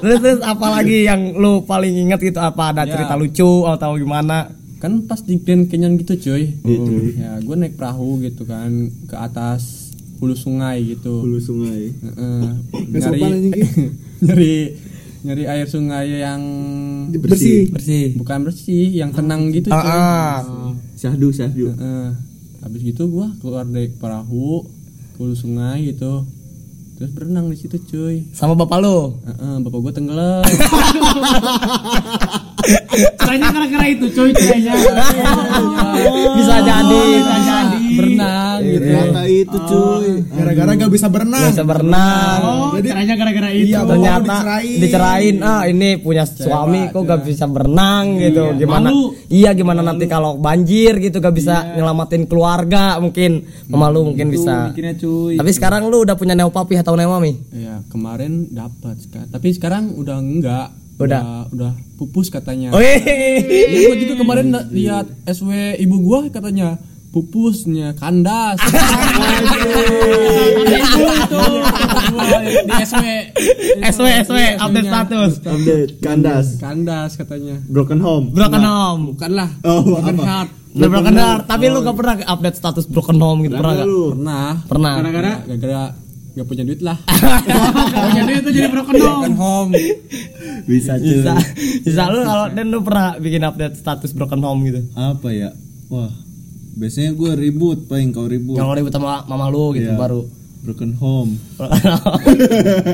terus 0.00 0.18
terus 0.24 0.40
apalagi 0.40 1.04
yang 1.04 1.36
lu 1.36 1.60
paling 1.68 2.08
ingat 2.08 2.24
gitu 2.24 2.40
apa 2.40 2.72
ada 2.72 2.88
cerita 2.88 3.14
lucu 3.14 3.68
atau 3.68 4.00
gimana? 4.00 4.48
kan 4.78 5.02
pas 5.10 5.18
di 5.18 5.42
Grand 5.42 5.66
Canyon 5.66 5.98
gitu 5.98 6.30
cuy 6.30 6.54
ya 7.18 7.42
gue 7.42 7.56
naik 7.58 7.74
perahu 7.74 8.22
gitu 8.22 8.46
kan 8.46 8.70
ke 9.10 9.16
atas 9.18 9.87
hulu 10.18 10.34
sungai 10.34 10.82
gitu 10.84 11.22
Hulu 11.22 11.38
sungai. 11.38 11.94
Anjing, 13.24 13.50
Ki. 13.50 13.62
nyari 14.24 14.52
nyari 15.20 15.44
air 15.46 15.66
sungai 15.66 16.06
yang 16.16 16.42
Bersih. 17.12 17.66
Bersih. 17.68 18.14
bukan 18.14 18.42
bersih 18.42 18.90
yang 18.92 19.10
tenang 19.10 19.50
gitu 19.50 19.66
cuy 19.66 19.78
Ah, 19.78 20.42
ah. 20.42 20.70
Syahdu, 20.94 21.30
syahdu. 21.30 21.70
Heeh. 21.70 22.08
habis 22.58 22.82
gitu 22.82 23.06
gua 23.06 23.30
keluar 23.38 23.62
dari 23.62 23.86
perahu 23.88 24.66
ke 25.14 25.18
hulu 25.18 25.32
sungai 25.32 25.88
gitu 25.88 26.26
terus 26.94 27.10
berenang 27.10 27.46
di 27.46 27.54
situ 27.54 27.78
cuy 27.80 28.26
Sama 28.32 28.54
bapak 28.54 28.78
lu. 28.78 29.14
Heeh, 29.22 29.54
bapak 29.60 29.78
gua 29.78 29.92
tenggelam 29.92 30.42
Caranya 33.18 33.48
gara-gara 33.48 33.86
itu 33.86 34.06
cuy 34.08 34.30
kayaknya. 34.30 34.74
Bisa 36.34 36.56
jadi, 36.60 37.00
bisa 37.14 37.36
jadi. 37.40 37.77
Berenang 37.98 38.58
gitu 38.62 38.80
Ternyata 38.80 39.22
itu 39.26 39.56
cuy. 39.60 40.08
Gara-gara 40.30 40.70
gak 40.76 40.92
bisa 40.92 41.06
berenang. 41.06 41.50
Bisa 41.50 41.64
berenang. 41.64 42.38
Oh, 42.40 42.70
Jadi- 42.72 42.88
caranya 42.88 43.14
gara-gara 43.14 43.48
itu. 43.50 43.66
Iya, 43.68 43.80
ternyata 43.82 44.34
dicerain. 44.38 44.78
dicerain 44.78 45.36
ah 45.40 45.62
ini 45.64 45.88
punya 45.98 46.24
suami 46.24 46.80
kok 46.88 47.02
gak 47.02 47.20
bisa 47.22 47.44
berenang 47.44 48.04
gitu 48.16 48.54
gimana 48.54 48.88
Malu. 48.88 49.14
iya 49.28 49.50
gimana 49.52 49.80
nanti 49.80 50.04
kalau 50.04 50.36
banjir 50.36 50.96
gitu 50.98 51.18
gak 51.18 51.32
bisa 51.32 51.74
nyelamatin 51.74 52.24
keluarga 52.24 52.96
mungkin 52.98 53.42
memalu 53.66 54.12
mungkin 54.12 54.28
bisa 54.28 54.70
mikirnya 54.70 54.94
cuy 54.94 55.34
tapi 55.34 55.50
sekarang 55.50 55.86
lu 55.86 56.02
udah 56.02 56.14
punya 56.14 56.32
neo 56.32 56.48
papi 56.48 56.76
atau 56.76 56.94
neo 56.94 57.08
mami 57.08 57.34
ya 57.50 57.82
kemarin 57.88 58.46
dapat 58.48 58.96
tapi 59.28 59.48
sekarang 59.50 59.94
udah 59.94 60.16
enggak 60.16 60.68
Udah. 60.98 61.46
udah 61.48 61.72
pupus 61.94 62.26
katanya 62.26 62.74
Wih. 62.74 62.98
ya 63.70 63.86
gua 63.86 63.96
juga 63.96 64.14
kemarin 64.16 64.46
lihat 64.68 65.06
SW 65.24 65.50
ibu 65.78 65.96
gua 66.00 66.26
katanya 66.26 66.74
pupusnya 67.08 67.96
kandas 67.96 68.60
di 72.68 72.74
SW 72.84 73.04
SW 73.80 74.06
SW 74.26 74.38
update 74.58 74.86
status. 74.86 75.32
Update 75.40 75.90
kandas. 76.00 76.46
kandas 76.58 77.10
katanya 77.16 77.56
Broken 77.66 77.98
home. 77.98 78.30
Broken 78.30 78.62
home. 78.62 79.00
bukan 79.14 79.30
lah 79.32 79.48
Oh, 79.64 79.80
broken 79.82 80.16
apa? 80.16 80.24
heart 80.24 80.50
Udah 80.68 80.88
broken 80.92 81.16
heart, 81.16 81.42
tapi 81.48 81.64
lu 81.72 81.80
gak 81.80 81.96
pernah 81.96 82.14
update 82.28 82.56
status 82.56 82.84
broken 82.86 83.16
home 83.18 83.40
gitu 83.42 83.56
pernah 83.56 83.74
gak? 83.74 83.86
pernah 83.88 84.48
Pernah. 84.68 84.92
Gara-gara 85.00 85.32
gara-gara 85.48 85.84
nggak 86.28 86.46
punya 86.46 86.62
duit 86.62 86.78
lah 86.86 86.94
oh, 87.98 88.10
jadi 88.14 88.32
itu 88.38 88.50
jadi 88.54 88.68
broken 88.70 88.94
home. 88.94 89.10
broken 89.26 89.34
home 89.34 89.70
Bisa 90.70 90.94
cuy. 90.94 91.18
Bisa. 91.18 91.34
Bisa 91.82 92.02
lu 92.06 92.20
kalau 92.22 92.46
dan 92.52 92.66
lu 92.68 92.78
pernah 92.84 93.16
bikin 93.16 93.42
update 93.42 93.74
status 93.74 94.12
broken 94.12 94.38
home 94.38 94.60
gitu. 94.68 94.84
Apa 94.92 95.32
ya? 95.32 95.50
Wah. 95.88 96.12
Biasanya 96.78 97.10
gue 97.12 97.30
ribut, 97.36 97.78
paling 97.84 98.10
kau 98.10 98.24
ribut. 98.24 98.54
Kalau 98.54 98.70
ribut 98.72 98.90
sama 98.90 99.26
mama 99.26 99.46
lu 99.46 99.74
gitu 99.74 99.90
Iya. 99.90 99.98
baru. 99.98 100.22
Broken 100.58 100.94
home. 100.94 101.38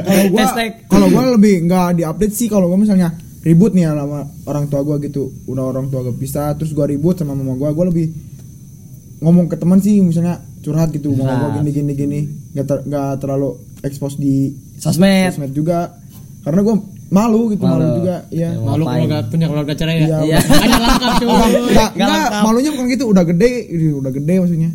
kalau 0.04 0.24
gua 0.30 0.40
Hashtag. 0.42 0.70
kalau 0.86 1.06
gua 1.08 1.32
lebih 1.32 1.64
nggak 1.64 1.96
diupdate 1.96 2.32
sih 2.32 2.46
kalau 2.46 2.66
gua 2.66 2.76
misalnya 2.76 3.12
ribut 3.40 3.72
nih 3.72 3.84
sama 3.86 4.20
orang 4.44 4.64
tua 4.66 4.80
gua 4.80 4.96
gitu 4.98 5.32
udah 5.44 5.64
orang 5.66 5.88
tua 5.88 6.00
gua 6.02 6.14
pisah 6.14 6.52
terus 6.54 6.72
gua 6.72 6.84
ribut 6.84 7.16
sama 7.16 7.32
mama 7.32 7.52
gua 7.54 7.72
gua 7.72 7.88
lebih 7.88 8.12
ngomong 9.20 9.46
ke 9.46 9.56
teman 9.56 9.80
sih 9.80 10.00
misalnya 10.00 10.40
curhat 10.60 10.92
gitu 10.92 11.08
mama 11.10 11.24
gua 11.34 11.48
Curhat. 11.50 11.56
gini 11.58 11.70
gini 11.72 11.92
gini 11.94 12.20
nggak 12.52 12.66
ter- 12.66 12.84
nggak 12.84 13.10
terlalu 13.18 13.50
expose 13.80 14.16
di 14.16 14.52
Sosmed. 14.76 15.32
sosmed 15.32 15.52
juga 15.52 15.96
karena 16.42 16.60
gua 16.60 16.76
malu 17.08 17.52
gitu 17.52 17.62
malu, 17.62 17.84
Malu. 17.84 17.96
juga 18.00 18.16
iya 18.28 18.49
Ya, 18.54 18.58
Malu 18.58 18.82
Ngapain? 18.84 19.04
keluarga 19.06 19.18
punya 19.28 19.46
keluarga 19.46 19.73
cerai 19.76 19.96
ya. 19.96 20.06
Iya. 20.06 20.18
Iya. 20.25 20.38
Ada 20.40 20.76
lengkap 20.80 21.12
cuy. 21.20 21.28
Enggak, 21.30 21.90
Nggak 21.94 22.28
malunya 22.42 22.70
bukan 22.73 22.87
gitu, 22.90 23.04
udah 23.11 23.25
gede, 23.28 23.50
udah 23.94 24.12
gede 24.12 24.34
maksudnya. 24.40 24.70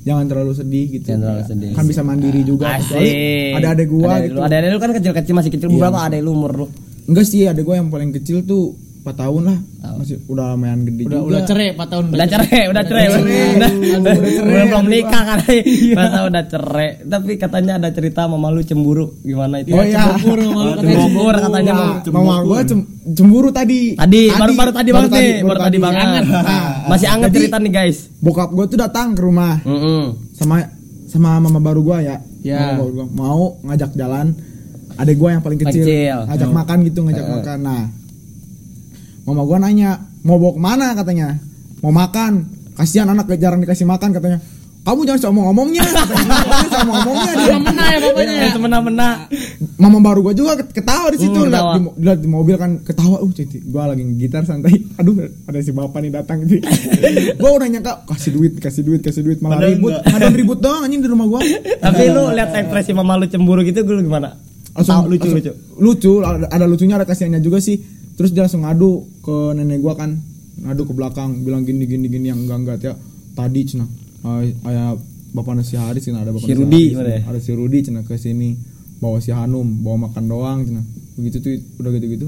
Jangan 0.00 0.24
terlalu 0.26 0.52
sedih 0.56 0.84
gitu. 0.90 1.04
Jangan 1.06 1.20
terlalu 1.20 1.42
sedih. 1.44 1.68
Kan 1.76 1.84
bisa 1.84 2.00
mandiri 2.00 2.40
juga. 2.40 2.64
Asik. 2.74 3.52
Ada 3.60 3.66
adek 3.76 3.86
gua 3.86 4.08
Ada 4.10 4.24
gitu. 4.24 4.34
Lu, 4.34 4.40
ada 4.42 4.56
lu 4.64 4.78
kan 4.80 4.90
kecil-kecil 4.96 5.34
masih 5.36 5.50
kecil 5.52 5.68
berapa 5.70 5.98
ada 6.00 6.16
lu 6.18 6.32
umur 6.32 6.52
lu? 6.56 6.66
Enggak 7.04 7.24
sih, 7.28 7.44
adek 7.44 7.64
gua 7.64 7.76
yang 7.76 7.92
paling 7.92 8.10
kecil 8.12 8.40
tuh 8.42 8.72
4 9.10 9.18
tahun 9.18 9.42
lah. 9.42 9.58
Masih 9.90 10.16
udah 10.24 10.54
lumayan 10.54 10.80
gede 10.82 11.02
Udah 11.04 11.18
juga. 11.18 11.28
udah 11.28 11.42
cerai 11.44 11.68
4 11.72 11.92
tahun 11.92 12.04
Udah 12.08 12.26
cerai, 12.26 12.62
udah 12.70 12.84
cerai. 12.84 13.06
cerai. 13.06 13.20
Udah 13.50 13.70
Udah 14.00 14.14
cerai. 14.14 14.44
belum 14.46 14.66
belum 14.66 14.86
nikah 14.86 15.22
kan. 15.24 15.38
Masa 15.92 16.18
udah 16.24 16.42
cerai. 16.46 16.88
Tapi 17.02 17.32
katanya 17.36 17.72
ada 17.76 17.88
cerita 17.90 18.20
mama 18.24 18.48
lu 18.48 18.62
cemburu. 18.62 19.18
Gimana 19.20 19.60
itu? 19.60 19.72
Oh 19.72 19.82
iya. 19.82 20.14
Cemburu 20.14 20.42
mama 20.46 20.72
cemburu 20.78 21.38
katanya 21.40 21.72
mama. 21.72 21.94
mama 22.08 22.34
gua 22.42 22.60
cem- 22.62 22.86
cemburu 23.10 23.48
tadi. 23.50 23.80
Tadi, 23.92 24.22
baru 24.30 24.52
baru 24.54 24.70
tadi 24.70 24.90
banget 24.90 25.10
nih, 25.10 25.30
baru 25.42 25.58
tadi 25.60 25.78
banget. 25.78 26.22
Nah, 26.24 26.86
Masih 26.86 27.08
anget 27.08 27.30
jadi, 27.30 27.38
cerita 27.44 27.56
nih 27.58 27.72
guys. 27.72 27.98
Bokap 28.18 28.48
gua 28.50 28.64
tuh 28.64 28.78
datang 28.78 29.12
ke 29.12 29.20
rumah 29.20 29.58
Heeh. 29.60 30.02
sama 30.32 30.62
sama 31.06 31.36
mama 31.36 31.58
baru 31.58 31.82
gua 31.82 31.98
ya. 31.98 32.16
Ya. 32.40 32.78
Mau 33.10 33.58
ngajak 33.60 33.92
jalan 33.92 34.32
adek 34.96 35.16
gua 35.16 35.32
yang 35.32 35.40
paling 35.40 35.56
kecil, 35.58 35.80
Kecil. 35.80 36.18
ngajak 36.28 36.50
makan 36.50 36.76
gitu 36.84 37.00
ngajak 37.02 37.24
makan 37.26 37.58
nah 37.60 37.82
mama 39.30 39.42
gua 39.42 39.58
nanya 39.58 39.90
mau 40.20 40.36
bawa 40.36 40.52
ke 40.52 40.60
mana? 40.60 40.86
katanya. 40.92 41.38
Mau 41.80 41.90
makan. 41.90 42.32
Kasihan 42.74 43.06
anak 43.06 43.30
jarang 43.36 43.60
dikasih 43.60 43.86
makan 43.86 44.10
katanya. 44.10 44.38
Kamu 44.80 45.04
jangan 45.04 45.20
sok 45.20 45.32
ngomongnya 45.36 45.84
sok 45.84 46.08
ngomongnya 46.88 47.32
dia 47.36 47.56
Mena 47.60 47.84
ya 47.86 47.98
bapaknya. 48.00 48.34
Ya. 48.34 48.48
Semena-mena. 48.48 49.08
mama 49.76 50.00
baru 50.00 50.24
gua 50.24 50.32
juga 50.32 50.56
ket- 50.56 50.72
ketawa 50.72 51.12
di 51.12 51.20
situ. 51.20 51.36
Hmm, 51.36 51.52
lihat 51.52 51.68
di, 51.70 51.80
mo- 51.80 51.94
lihat 51.94 52.18
di 52.18 52.28
mobil 52.28 52.56
kan 52.56 52.80
ketawa. 52.80 53.20
Uh 53.20 53.28
cuy 53.28 53.44
gua 53.62 53.92
lagi 53.92 54.02
gitar 54.16 54.42
santai. 54.42 54.72
Aduh 54.98 55.20
ada 55.20 55.58
si 55.60 55.70
bapak 55.70 56.00
nih 56.00 56.10
datang 56.10 56.42
gitu. 56.42 56.64
Gua 57.40 57.60
udah 57.60 57.68
nyangka 57.68 57.92
kasih 58.08 58.32
duit 58.32 58.52
kasih 58.56 58.82
duit 58.82 59.00
kasih 59.00 59.20
duit. 59.20 59.38
Malah 59.38 59.60
Padahal 59.60 59.72
ribut. 59.76 59.92
ada 60.00 60.26
ribut 60.32 60.58
doang 60.58 60.82
anjing 60.82 61.00
di 61.00 61.08
rumah 61.08 61.28
gua. 61.28 61.40
Tapi 61.76 62.02
lu 62.08 62.32
lihat 62.32 62.50
ekspresi 62.50 62.90
mama 62.90 63.20
lu 63.20 63.28
cemburu 63.28 63.60
gitu 63.60 63.84
gue 63.84 64.00
gimana? 64.00 64.32
langsung 64.70 65.10
lucu 65.10 65.26
langsung- 65.28 65.34
lucu. 65.36 65.52
lucu 65.76 66.12
ada, 66.22 66.46
ada 66.46 66.64
lucunya 66.64 66.94
ada 66.94 67.04
kasihannya 67.04 67.42
juga 67.42 67.58
sih 67.58 67.74
terus 68.20 68.36
dia 68.36 68.44
langsung 68.44 68.68
ngadu 68.68 69.08
ke 69.24 69.56
nenek 69.56 69.80
gua 69.80 69.96
kan. 69.96 70.20
Ngadu 70.60 70.84
ke 70.84 70.92
belakang 70.92 71.40
bilang 71.40 71.64
gini 71.64 71.88
gini 71.88 72.04
gini 72.12 72.28
yang 72.28 72.44
enggak 72.44 72.58
enggak 72.60 72.78
ya. 72.84 72.92
Tadi 73.32 73.60
cina. 73.64 73.88
Ay- 74.20 74.52
ayah 74.68 74.92
bapak 75.32 75.56
nasi 75.56 75.80
Haris 75.80 76.04
cina 76.04 76.20
ada 76.20 76.36
bapak 76.36 76.44
Si 76.44 76.52
nasi 76.52 76.60
Rudi, 76.60 76.84
ya? 76.92 77.24
ada 77.24 77.38
si 77.40 77.50
Rudi 77.56 77.78
cina 77.80 78.04
ke 78.04 78.20
sini. 78.20 78.60
Bawa 79.00 79.16
si 79.24 79.32
Hanum 79.32 79.80
bawa 79.80 80.12
makan 80.12 80.24
doang 80.28 80.58
cina. 80.68 80.84
Begitu 81.16 81.40
tuh 81.40 81.56
udah 81.80 81.90
gitu 81.96 82.06
gitu 82.12 82.26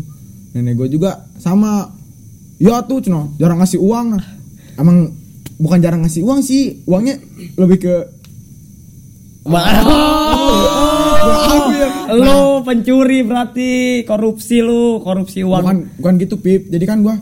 nenek 0.57 0.81
gua 0.81 0.89
juga 0.89 1.11
sama. 1.37 1.93
Ya 2.57 2.81
tuh 2.89 3.05
cina 3.05 3.29
jarang 3.37 3.61
ngasih 3.61 3.77
uang 3.77 4.17
nah. 4.17 4.25
Emang 4.81 5.13
bukan 5.61 5.79
jarang 5.85 6.01
ngasih 6.01 6.25
uang 6.25 6.41
sih 6.41 6.81
uangnya 6.89 7.21
lebih 7.61 7.77
ke 7.85 7.95
Oh, 9.43 10.32
lu 12.17 12.63
pencuri 12.67 13.25
berarti 13.27 13.71
korupsi 14.07 14.61
lu, 14.63 15.01
korupsi 15.01 15.43
uang. 15.43 15.63
bukan 15.63 15.79
bukan 15.99 16.15
gitu 16.21 16.37
pip. 16.39 16.69
Jadi 16.71 16.85
kan 16.87 17.01
gua 17.01 17.17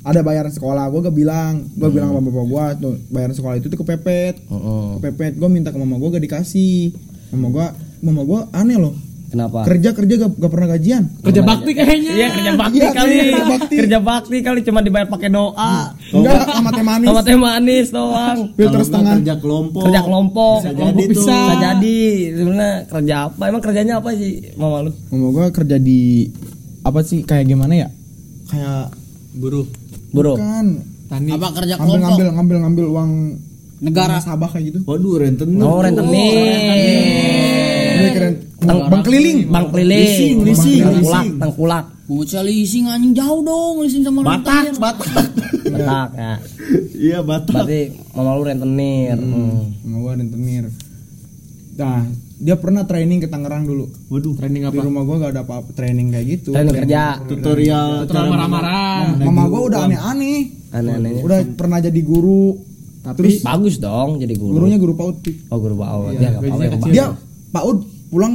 ada 0.00 0.20
bayaran 0.24 0.52
sekolah 0.52 0.88
gua 0.88 1.00
gak 1.10 1.16
bilang. 1.16 1.68
Gua 1.76 1.90
bilang 1.92 2.14
sama 2.14 2.20
bapak 2.24 2.46
gua 2.48 2.64
tuh 2.78 2.96
bayaran 3.12 3.34
sekolah 3.36 3.56
itu 3.60 3.66
tuh 3.68 3.78
kepepet. 3.80 4.40
Heeh. 4.48 4.86
kepepet 5.00 5.32
gua 5.36 5.48
minta 5.52 5.74
ke 5.74 5.78
mama 5.78 6.00
gua 6.00 6.16
gak 6.16 6.24
dikasih. 6.24 6.94
Mama 7.34 7.48
gua 7.52 7.66
mama 8.00 8.22
gua 8.24 8.40
aneh 8.56 8.80
loh 8.80 8.94
Kenapa? 9.30 9.62
kerja 9.62 9.90
kerja 9.90 10.14
gak, 10.18 10.30
gak 10.36 10.50
pernah 10.50 10.68
gajian 10.68 11.02
Kerja 11.22 11.40
bakti 11.40 11.70
kayaknya. 11.70 12.10
Iya 12.10 12.28
kerja 12.30 12.52
bakti 12.52 12.76
Iya, 12.76 12.90
kali. 12.90 13.14
kerja 13.16 13.44
bakti. 13.46 13.74
Kerja 13.76 13.98
bakti 14.00 14.36
kali 14.40 14.60
cuma 14.60 14.80
dibayar 14.80 15.06
pakai 15.06 15.28
doa. 15.28 15.74
enggak 16.10 16.40
sama 16.50 16.70
teh 16.70 16.82
manis 16.82 17.06
Sama 17.06 17.20
teh 17.22 17.36
manis 17.36 17.86
doang. 17.88 18.38
filter 18.52 18.82
setengah 18.82 19.12
kerja 19.16 19.34
kelompok. 19.36 19.82
Kerja 19.82 20.00
kelompok. 20.02 20.58
Bisa 20.58 20.70
kelompok 20.72 20.90
jadi 20.90 21.02
tuh. 21.04 21.10
bisa. 21.14 21.30
Bisa 21.30 21.54
jadi. 21.62 21.98
Sebenarnya 22.32 22.72
kerja 22.86 23.14
apa? 23.24 23.42
Emang 23.46 23.62
kerjanya 23.62 23.94
apa 23.96 24.10
sih 24.12 24.30
mama 24.54 24.78
lu? 24.82 24.90
mama 25.08 25.26
gua 25.30 25.46
kerja 25.48 25.76
di 25.76 26.26
apa 26.80 27.00
sih 27.00 27.22
kayak 27.22 27.46
gimana 27.46 27.74
ya 27.76 27.88
kayak 28.46 28.90
buruh 29.32 29.62
Bro. 30.10 30.34
kan 30.34 30.66
tani 31.06 31.30
Apa 31.30 31.54
kerja 31.54 31.76
ngambil 31.76 31.86
kelompok? 31.86 32.02
ngambil 32.02 32.26
ngambil 32.32 32.56
ngambil 32.58 32.86
uang 32.88 33.10
Negara. 33.80 34.18
nasabah 34.18 34.50
kayak 34.50 34.64
gitu 34.66 34.78
Waduh, 34.84 35.16
rentenir. 35.18 35.62
Oh, 35.62 35.78
rentenir. 35.78 36.34
Lebih 36.36 37.39
keren 38.10 38.34
bang, 38.58 38.78
bang 38.86 39.02
keliling 39.02 39.38
Bang 39.46 39.66
keliling. 39.68 40.00
Leasing, 40.00 40.34
leasing, 40.42 40.80
Tengkulak, 40.82 41.24
tengkulak. 41.36 41.84
Bocah 42.04 42.42
leasing 42.42 42.84
anjing 42.86 43.12
jauh 43.12 43.40
dong 43.40 43.74
leasing 43.80 44.02
sama 44.02 44.20
Batak, 44.20 44.42
rentenir. 44.66 44.74
Batak. 44.76 45.26
Betak 45.64 46.08
ya. 46.12 46.32
Iya, 46.92 47.18
Batak. 47.22 47.54
Berarti 47.62 47.80
mama 48.10 48.30
lu 48.32 48.42
rentenir. 48.42 49.16
Hmm. 49.16 49.60
Mama 49.80 49.96
gua 49.98 50.12
rentenir 50.14 50.64
nah 51.72 52.04
dia 52.36 52.56
pernah 52.56 52.84
training 52.84 53.20
ke 53.20 53.28
Tangerang 53.28 53.64
dulu 53.64 53.88
Waduh, 54.06 54.32
trending 54.34 54.62
di 54.62 54.68
apa 54.68 54.80
rumah 54.80 55.00
gua 55.00 55.16
gak 55.18 55.32
ada 55.32 55.42
apa 55.42 55.64
training 55.70 56.12
kayak 56.12 56.26
gitu 56.30 56.50
Training 56.52 56.76
kerja. 56.76 57.24
tutorial 57.24 58.04
Terlalu 58.04 58.28
marah-marah. 58.30 59.16
mama 59.18 59.42
gua 59.46 59.60
udah 59.64 59.80
aneh-aneh 59.86 60.40
Aneh-anehnya. 60.70 61.22
udah 61.24 61.38
pernah 61.54 61.80
jadi 61.80 62.00
guru 62.00 62.60
terus 63.16 63.40
Bagus 63.40 63.76
dong 63.76 64.20
jadi 64.20 64.34
guru. 64.34 64.60
gurunya 64.60 64.76
guru 64.76 64.92
PAUD. 64.92 65.24
Oh 65.48 65.56
guru 65.56 65.72
PAUD 65.74 66.12
ya, 66.12 66.28
nggak 66.30 66.42
apa-apa, 66.44 66.64
ya, 66.84 66.92
dia 66.92 67.06
PAUD 67.50 67.76
pulang 68.08 68.34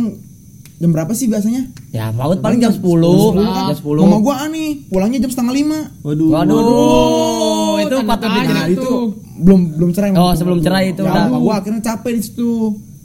jam 0.76 0.92
berapa 0.92 1.12
sih 1.12 1.26
biasanya? 1.26 1.72
Ya 1.90 2.12
PAUD 2.12 2.40
paling 2.40 2.60
jam 2.60 2.72
10 2.72 2.84
Jam 2.84 3.76
10 3.76 4.04
mama 4.04 4.18
gua 4.20 4.36
aneh 4.44 4.84
pulangnya 4.86 5.24
jam 5.24 5.32
setengah 5.32 5.54
lima. 5.54 5.80
Waduh. 6.04 6.30
Waduh. 6.30 7.76
Itu 7.82 7.96
tanda 7.96 8.08
patut 8.08 8.30
nah 8.30 8.68
itu 8.68 8.90
belum 9.36 9.60
belum 9.76 9.90
cerai 9.92 10.12
Oh, 10.16 10.32
sebelum 10.32 10.60
cerai 10.60 10.92
itu 10.92 11.02
ya, 11.02 11.12
udah. 11.12 11.26
gua 11.36 11.54
akhirnya 11.60 11.82
capek 11.82 12.12
di 12.16 12.22
situ. 12.24 12.52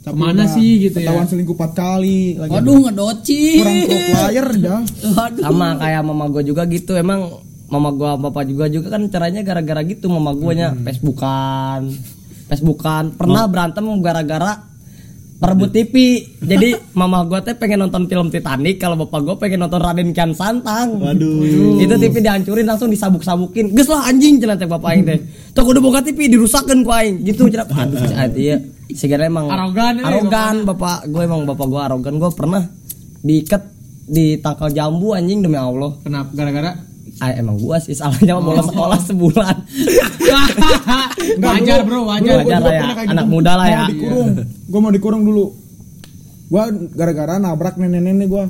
Capek 0.01 0.17
Ke 0.17 0.19
mana 0.19 0.43
udah. 0.43 0.53
sih 0.53 0.69
gitu 0.81 0.97
ya? 0.97 1.13
ketahuan 1.13 1.27
selingkuh 1.29 1.55
empat 1.55 1.71
kali 1.71 2.19
lagi. 2.35 2.51
Waduh 2.51 2.77
ngedoci. 2.89 3.41
kurang 3.55 3.77
pro 3.85 3.97
player 4.09 4.47
dah. 4.57 4.79
Waduh. 5.13 5.43
Sama 5.45 5.67
kayak 5.77 6.01
mama 6.01 6.25
gue 6.27 6.43
juga 6.43 6.63
gitu. 6.65 6.91
Emang 6.97 7.19
mama 7.69 7.89
gua 7.93 8.17
bapak 8.17 8.43
juga 8.45 8.65
juga 8.67 8.91
kan 8.91 9.07
caranya 9.07 9.39
gara-gara 9.41 9.79
gitu 9.85 10.09
Mama 10.09 10.33
gue 10.33 10.51
nya 10.51 10.73
Facebookan. 10.75 11.87
Facebookan. 12.49 13.15
Pernah 13.15 13.45
berantem 13.47 13.85
gara-gara 14.01 14.70
perebut 15.41 15.73
TV 15.73 16.21
Jadi 16.37 16.77
mama 16.93 17.25
gua 17.25 17.41
teh 17.41 17.57
pengen 17.57 17.89
nonton 17.89 18.05
film 18.05 18.29
Titanic 18.29 18.77
Kalau 18.77 18.93
bapak 18.93 19.19
gua 19.25 19.35
pengen 19.41 19.65
nonton 19.65 19.81
Raden 19.81 20.13
Kian 20.13 20.37
Santang. 20.37 21.01
Waduh. 21.01 21.81
itu 21.81 21.95
TV 21.97 22.15
dihancurin 22.21 22.69
langsung 22.69 22.93
disabuk-sabukin. 22.93 23.73
Geus 23.73 23.89
lah 23.89 24.05
anjing 24.05 24.37
cenah 24.37 24.55
teh 24.55 24.69
bapak 24.69 24.89
aing 24.93 25.03
teh. 25.03 25.17
Tok 25.57 25.73
udah 25.73 25.81
boga 25.81 25.99
TV 26.05 26.29
dirusakkeun 26.29 26.85
ku 26.85 26.93
aing. 26.93 27.25
Gitu 27.25 27.49
cenah. 27.49 27.65
Aduh 27.65 28.37
iya. 28.37 28.61
Segala 28.93 29.25
emang 29.25 29.47
Arogan, 29.47 30.03
arogan 30.03 30.67
bapak. 30.67 31.07
gue 31.07 31.23
emang 31.23 31.47
bapak 31.47 31.65
gue 31.65 31.81
arogan. 31.81 32.13
Gue 32.21 32.31
pernah 32.35 32.61
diikat 33.23 33.63
di 34.11 34.35
tangkal 34.43 34.69
jambu 34.75 35.15
anjing 35.15 35.39
demi 35.39 35.55
Allah. 35.55 35.95
Kenapa? 36.03 36.29
Gara-gara? 36.35 36.90
Ah, 37.21 37.31
emang 37.31 37.55
gua 37.55 37.77
sih 37.77 37.93
salahnya 37.93 38.33
mah 38.33 38.43
bolos 38.43 38.65
sekolah 38.65 38.99
sebulan 38.99 39.55
wajar 41.43 41.79
bro, 41.83 41.99
wajar. 42.03 42.41
Wajar 42.41 42.59
lah 42.59 42.73
ya, 42.73 42.83
anak 43.05 43.25
gitu. 43.25 43.29
muda 43.29 43.51
lah 43.53 43.65
Mau 43.65 43.71
ya. 43.71 43.83
dikurung 43.87 44.29
gua 44.65 44.79
mau 44.79 44.91
dikurung 44.91 45.21
dulu 45.21 45.45
gua 46.47 46.63
gara-gara 46.89 47.37
nabrak 47.37 47.75
nenek-nenek 47.75 48.27
gua 48.27 48.45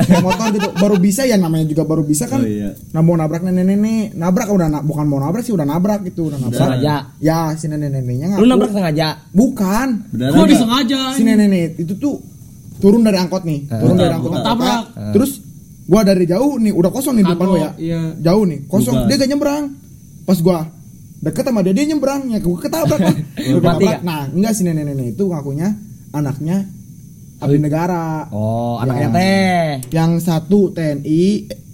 Naik 0.00 0.22
motor 0.22 0.46
gitu 0.50 0.68
baru 0.74 0.96
bisa 0.96 1.22
ya 1.22 1.36
namanya 1.36 1.66
juga 1.66 1.82
baru 1.82 2.02
bisa 2.02 2.24
kan 2.24 2.38
Oh, 2.38 2.46
iya. 2.46 2.72
nah 2.90 3.00
mau 3.00 3.14
nabrak 3.14 3.40
nenek-nenek 3.40 4.12
nabrak 4.12 4.48
udah 4.48 4.68
na- 4.68 4.80
bukan 4.80 5.04
mau 5.04 5.18
nabrak 5.18 5.42
sih 5.42 5.50
udah 5.50 5.64
nabrak 5.64 6.02
gitu 6.04 6.28
udah 6.28 6.38
nabrak 6.38 6.60
Sengaja. 6.60 6.96
ya 7.18 7.54
si 7.54 7.66
nenek-neneknya 7.66 8.26
Lu 8.32 8.42
ngaku 8.42 8.46
nabrak 8.48 8.70
sengaja. 8.72 9.08
bukan 9.30 9.88
Beneran 10.08 10.30
Kok 10.30 10.36
nggak? 10.36 10.50
disengaja? 10.50 11.00
si 11.12 11.22
nenek 11.22 11.48
itu 11.76 11.94
tuh 11.96 12.22
turun 12.78 13.00
dari 13.00 13.18
angkot 13.18 13.42
nih 13.42 13.66
turun 13.68 13.94
dari 13.94 14.08
angkot. 14.10 14.30
Ketabrak. 14.32 14.82
terus 15.12 15.32
gua 15.90 16.06
dari 16.06 16.22
jauh 16.22 16.54
nih 16.56 16.70
udah 16.70 16.90
kosong 16.94 17.18
nih 17.18 17.24
di 17.26 17.32
depan 17.34 17.46
gua 17.50 17.58
ya. 17.58 17.70
iya. 17.76 18.00
jauh 18.22 18.46
nih 18.46 18.70
kosong. 18.70 18.94
Bukan. 18.94 19.08
dia 19.10 19.16
gak 19.18 19.30
nyebrang. 19.34 19.64
Pas 20.22 20.38
gua 20.38 20.70
deket 21.18 21.42
sama 21.42 21.60
dia 21.60 21.74
dia 21.74 21.84
nyebrang. 21.84 22.30
Ya 22.30 22.38
gua 22.38 22.56
ketabrak. 22.56 23.00
Lah 23.02 23.14
Gua 23.50 23.60
ketabrak. 23.74 24.00
nah 24.06 24.30
enggak 24.30 24.52
si 24.54 24.62
nenek-nenek 24.62 25.18
itu 25.18 25.26
ngakunya 25.26 25.74
anaknya 26.10 26.62
abdi 27.40 27.58
negara. 27.58 28.30
Oh, 28.30 28.78
anaknya 28.78 29.08
Ya. 29.08 29.16
teh. 29.16 29.66
yang 29.90 30.20
satu 30.20 30.70
TNI 30.70 31.24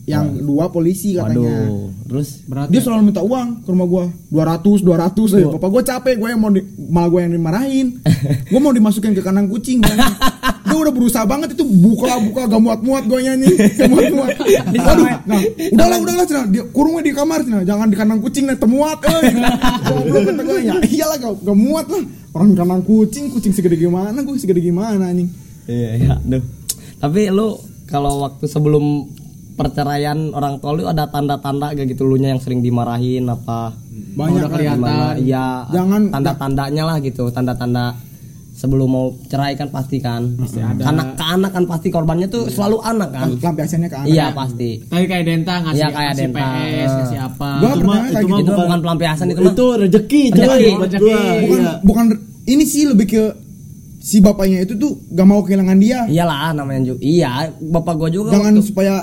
yang 0.06 0.38
dua 0.38 0.70
polisi 0.70 1.18
katanya. 1.18 1.42
Waduh. 1.42 1.90
Terus? 2.06 2.46
Berat. 2.46 2.70
dia 2.70 2.78
selalu 2.78 3.10
minta 3.10 3.18
uang 3.20 3.66
ke 3.66 3.68
rumah 3.68 3.84
gua. 3.84 4.04
200 4.30 4.78
200 4.80 5.42
ya 5.42 5.46
bapak 5.50 5.66
gua 5.68 5.82
capek 5.82 6.14
gue 6.16 6.28
yang 6.30 6.38
mau 6.38 6.54
di, 6.54 6.62
malah 6.78 7.10
gue 7.10 7.20
yang 7.20 7.34
dimarahin. 7.34 7.86
Gua 8.54 8.60
mau 8.62 8.70
dimasukin 8.70 9.10
ke 9.12 9.20
kandang 9.20 9.50
kucing 9.50 9.82
dia 10.66 10.76
udah 10.76 10.92
berusaha 10.94 11.24
banget 11.24 11.54
itu 11.54 11.64
buka 11.64 12.18
buka 12.20 12.42
gak 12.50 12.62
muat 12.62 12.80
muat 12.82 13.04
gue 13.06 13.20
nyanyi 13.22 13.48
gak 13.74 13.88
muat 13.90 14.10
muat 14.12 14.30
waduh 14.76 15.06
nah 15.26 15.40
udahlah 15.72 15.98
udahlah 16.02 16.24
cina. 16.26 16.42
Dia 16.50 16.62
kurungnya 16.70 17.02
di 17.06 17.12
kamar 17.14 17.40
cina. 17.46 17.62
Jangan 17.62 17.86
di 17.88 17.96
kandang 17.96 18.20
kucing 18.22 18.44
nah 18.46 18.56
temuat 18.58 18.98
eh 19.02 19.34
ya 20.66 20.74
iyalah 20.82 21.16
gak, 21.18 21.34
gak 21.42 21.58
muat 21.58 21.86
lah. 21.90 22.02
Orang 22.36 22.52
di 22.52 22.56
kandang 22.58 22.82
kucing 22.84 23.32
kucing 23.32 23.52
segede 23.54 23.76
gimana 23.80 24.20
gue 24.20 24.36
segede 24.36 24.60
gimana 24.60 25.08
anjing. 25.08 25.30
Iya, 25.66 25.90
iya. 25.98 26.14
Aduh. 26.20 26.42
Tapi 27.02 27.28
lu 27.34 27.58
kalau 27.90 28.22
waktu 28.26 28.46
sebelum 28.46 29.10
perceraian 29.56 30.36
orang 30.36 30.60
tua 30.60 30.76
lu 30.76 30.84
ada 30.84 31.08
tanda-tanda 31.08 31.72
gak 31.72 31.86
gitu? 31.88 32.04
Lu 32.04 32.20
nya 32.20 32.34
yang 32.34 32.42
sering 32.42 32.60
dimarahin 32.60 33.24
apa? 33.26 33.72
Banyak 34.16 34.48
kelihatan. 34.52 35.16
Iya. 35.24 35.72
Jangan- 35.72 36.12
tanda-tandanya 36.12 36.82
lah 36.84 36.96
gitu, 37.00 37.32
tanda-tanda 37.32 37.96
sebelum 38.56 38.88
mau 38.88 39.06
cerai 39.22 39.52
kan 39.52 39.68
pasti 39.68 40.00
kan. 40.00 40.32
Pasti 40.34 40.58
ada. 40.58 40.82
Anak 40.82 41.14
ke 41.14 41.24
anak 41.26 41.50
kan 41.52 41.64
pasti 41.64 41.88
korbannya 41.88 42.26
tuh 42.26 42.48
selalu 42.48 42.80
anak 42.80 43.08
kan. 43.10 43.28
pelampiasannya 43.36 43.86
ke 43.86 43.96
anak 43.98 44.08
Iya 44.08 44.26
pasti. 44.32 44.70
Tadi 44.82 45.04
kayak 45.04 45.24
Denta 45.24 45.54
ngasih, 45.60 45.76
Iya, 45.76 45.88
kayak 45.88 46.08
ngasih 46.10 46.24
Denta. 46.26 46.40
PS, 46.40 46.90
ngasih 46.96 47.18
apa. 47.22 47.50
Gua 47.54 47.68
Itu 47.68 47.76
pernah 47.76 47.86
mah- 47.86 48.00
kayak 48.02 48.16
itu 48.16 48.26
mah 48.26 48.26
gitu. 48.26 48.40
Itu 48.40 48.50
bukan- 48.50 48.64
bukan 48.64 48.80
pelampiasan 48.80 49.26
itu 49.28 49.40
mah. 49.40 49.52
Itu 49.52 49.66
rezeki. 49.78 50.22
Rezeki. 50.32 50.72
bukan 50.72 51.60
Iya. 51.60 51.72
bukan 51.80 52.04
ini 52.46 52.64
sih 52.64 52.82
lebih 52.84 53.06
ke 53.06 53.22
si 53.98 54.16
bapaknya 54.18 54.62
itu 54.62 54.74
tuh 54.74 55.02
gak 55.08 55.26
mau 55.26 55.42
kehilangan 55.42 55.76
dia 55.76 56.06
Iyalah 56.06 56.54
namanya 56.54 56.80
juga. 56.86 56.98
Iya, 57.02 57.30
bapak 57.60 57.94
gua 57.94 58.08
juga 58.08 58.30
jangan 58.30 58.54
waktu- 58.54 58.64
supaya 58.64 58.94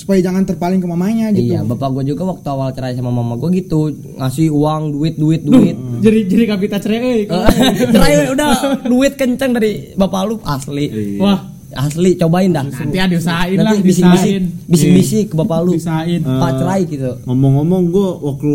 supaya 0.00 0.16
jangan 0.18 0.42
terpaling 0.42 0.80
ke 0.80 0.88
mamanya 0.88 1.28
gitu 1.28 1.52
Iya, 1.52 1.60
bapak 1.60 1.92
gua 1.92 2.00
juga 2.00 2.24
waktu 2.26 2.48
awal 2.48 2.72
cerai 2.72 2.96
sama 2.96 3.12
mama 3.12 3.36
gua 3.36 3.52
gitu, 3.52 3.92
ngasih 4.16 4.48
uang, 4.48 4.96
duit, 4.96 5.14
duit, 5.14 5.44
duit. 5.44 5.76
Jadi 6.00 6.18
jadi 6.24 6.44
kapita 6.48 6.80
cerai. 6.80 6.98
euy. 6.98 7.22
cerai 7.94 8.12
we, 8.16 8.24
udah 8.32 8.50
duit 8.82 9.12
kenceng 9.14 9.52
dari 9.52 9.92
bapak 9.92 10.20
lu 10.24 10.40
asli. 10.40 10.88
Wah, 11.20 11.36
Asli 11.70 12.16
cobain 12.16 12.50
dah. 12.50 12.64
nanti 12.64 12.98
ada 12.98 13.14
usahain 13.14 13.54
lah, 13.54 13.70
Nanti 13.70 13.84
bisik-bisik, 13.84 14.26
disain. 14.26 14.44
bisik-bisik 14.66 15.24
ke 15.30 15.34
bapak 15.36 15.58
lu. 15.62 15.76
Bisain. 15.76 16.18
Pak 16.18 16.50
cerai 16.56 16.82
gitu. 16.82 17.10
Ngomong-ngomong 17.22 17.82
gue 17.90 18.08
waktu 18.24 18.54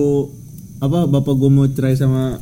apa 0.81 0.99
bapak 1.07 1.33
gue 1.37 1.47
mau 1.47 1.63
cerai 1.69 1.95
sama 1.95 2.41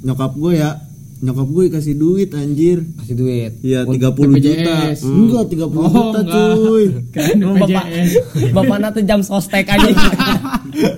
nyokap 0.00 0.32
gue 0.32 0.52
ya, 0.56 0.80
nyokap 1.16 1.46
gue 1.46 1.62
dikasih 1.68 1.94
duit 1.94 2.30
anjir. 2.30 2.78
Kasih 2.96 3.14
duit. 3.14 3.52
Iya 3.60 3.82
30 3.82 3.94
juta. 4.34 4.74
BPJS. 4.90 4.98
Enggak 5.02 5.44
30 5.48 5.62
Oh, 5.64 5.86
juta 5.86 6.18
enggak. 6.18 6.54
cuy. 6.56 6.84
Kan 7.14 7.38
bapak 7.56 7.84
bapak 8.50 8.76
nanti 8.78 9.00
jam 9.02 9.20
sostek 9.20 9.66
aja. 9.66 9.88
ya 10.74 10.90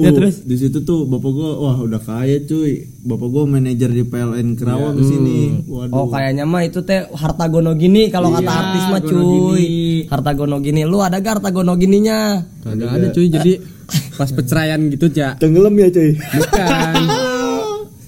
Uh, 0.00 0.12
terus 0.12 0.42
di 0.42 0.56
situ 0.56 0.82
tuh 0.82 1.04
bapak 1.04 1.30
gue 1.30 1.50
wah 1.56 1.78
udah 1.78 1.98
kaya 1.98 2.42
cuy. 2.42 2.82
Bapak 3.00 3.28
gue 3.28 3.44
manajer 3.46 3.88
di 3.88 4.02
PLN 4.02 4.48
Kerawang 4.54 4.94
di 4.94 5.04
sini. 5.04 5.38
Waduh. 5.64 5.94
Oh 5.94 6.06
kayaknya 6.08 6.42
mah 6.42 6.62
itu 6.62 6.80
teh 6.80 7.06
harta 7.08 7.46
gono 7.46 7.72
gini 7.74 8.08
kalau 8.08 8.28
kata 8.30 8.42
Iya, 8.42 8.58
artis 8.58 8.84
mah 8.88 9.00
cuy. 9.00 9.14
gini. 9.14 9.70
Harta 10.06 10.30
gono 10.32 10.56
gini. 10.58 10.82
Lu 10.82 10.98
ada 10.98 11.18
gak 11.18 11.38
harta 11.38 11.50
gono 11.50 11.74
gininya? 11.74 12.42
Kagak 12.60 12.90
ada 12.90 13.06
cuy 13.08 13.26
jadi 13.28 13.52
pas 14.10 14.26
perceraian 14.26 14.80
gitu 14.88 15.06
ja 15.08 15.36
Tenggelam 15.36 15.74
ya 15.74 15.88
cuy. 15.88 16.10
bukan 16.16 16.94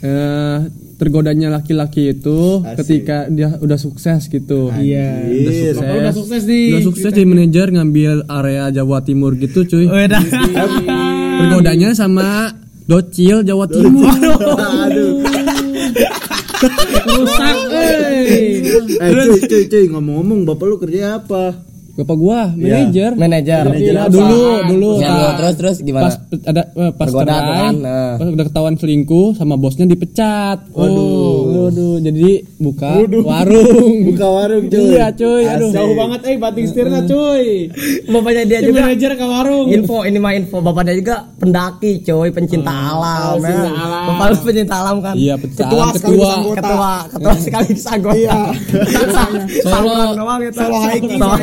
eh 0.03 0.59
tergodanya 0.97 1.49
laki-laki 1.51 2.11
itu 2.11 2.61
Asik. 2.61 2.77
ketika 2.81 3.29
dia 3.29 3.53
udah 3.55 3.77
sukses 3.77 4.27
gitu 4.27 4.69
Iya. 4.71 5.29
udah 5.29 5.53
sukses 5.53 5.77
udah 5.77 6.15
sukses 6.15 6.43
nih. 6.45 6.67
udah 6.73 6.83
sukses 6.83 7.03
jadi 7.07 7.23
manajer 7.23 7.67
ngambil 7.71 8.13
area 8.27 8.65
Jawa 8.71 9.01
Timur 9.01 9.33
gitu 9.35 9.63
cuy 9.63 9.85
Udah. 9.85 10.23
tergodanya 11.39 11.93
sama 11.93 12.49
Docil 12.85 13.43
Jawa 13.43 13.67
Timur 13.67 14.09
Aduh. 14.87 15.21
Rusak, 17.07 17.57
euy. 17.69 18.65
Eh 18.97 19.11
cuy 19.13 19.41
cuy 19.43 19.65
cuy 19.67 19.85
ngomong-ngomong 19.89 20.41
bapak 20.45 20.67
lu 20.67 20.77
kerja 20.79 21.21
apa? 21.21 21.53
Bapak 21.97 22.13
gua 22.15 22.41
manajer 22.53 23.11
Manajer. 23.15 23.63
Tapi 23.63 23.73
Manajer 23.73 23.95
dulu 24.11 24.37
apa? 24.39 24.67
dulu 24.67 24.89
Ya, 24.97 25.09
pas- 25.09 25.35
terus 25.35 25.55
terus 25.57 25.77
gimana? 25.81 26.05
pas 26.05 26.15
ada 26.45 26.63
eh, 26.71 26.91
pas 26.93 27.09
cerai 27.09 27.27
kan, 27.27 27.75
nah. 27.75 28.13
pas 28.15 28.29
udah 28.29 28.45
ketahuan 28.45 28.75
selingkuh 28.75 29.29
sama 29.33 29.55
bosnya 29.55 29.85
dipecat 29.85 30.59
waduh 30.71 31.37
waduh 31.65 31.97
jadi 31.99 32.31
buka 32.57 32.91
warung 33.19 33.97
Buka 34.09 34.27
warung 34.27 34.65
cuy. 34.67 34.81
iya 34.87 35.09
cuy 35.11 35.43
aduh 35.45 35.71
Jauh 35.71 35.95
banget 35.95 36.21
eh 36.27 36.37
bating 36.37 36.67
setirnya 36.67 37.01
cuy. 37.03 37.73
Bapaknya 38.13 38.43
dia 38.45 38.59
Si 38.59 38.67
juga 38.67 38.81
manajer 38.83 39.13
ke 39.13 39.25
warung. 39.25 39.67
info 39.67 39.97
ini 40.03 40.19
mah 40.19 40.33
info 40.33 40.57
bapaknya 40.59 40.95
juga 40.95 41.17
pendaki 41.35 42.01
coy 42.03 42.29
pencinta 42.31 42.71
alam 42.71 43.37
ya. 43.37 43.43
pencinta 43.43 43.71
alam. 43.75 44.03
bapak 44.07 44.27
lu 44.27 44.37
pencinta 44.43 44.75
alam 44.77 44.97
kan 44.99 45.15
iya 45.15 45.35
pecat 45.35 45.65
Ketua 45.65 45.87
ketua, 45.87 45.97
sekaligus 45.97 46.29
anggota. 46.31 46.61
ketua 46.61 46.93
ketua 47.09 47.35
sekaligus 47.39 47.87
anggota 47.87 48.15
Iya. 48.19 48.37
solo 49.63 49.95
doang 50.15 50.41
itu 50.43 50.57
Solo 50.57 50.77
hiking 50.85 51.17
Solo. 51.17 51.37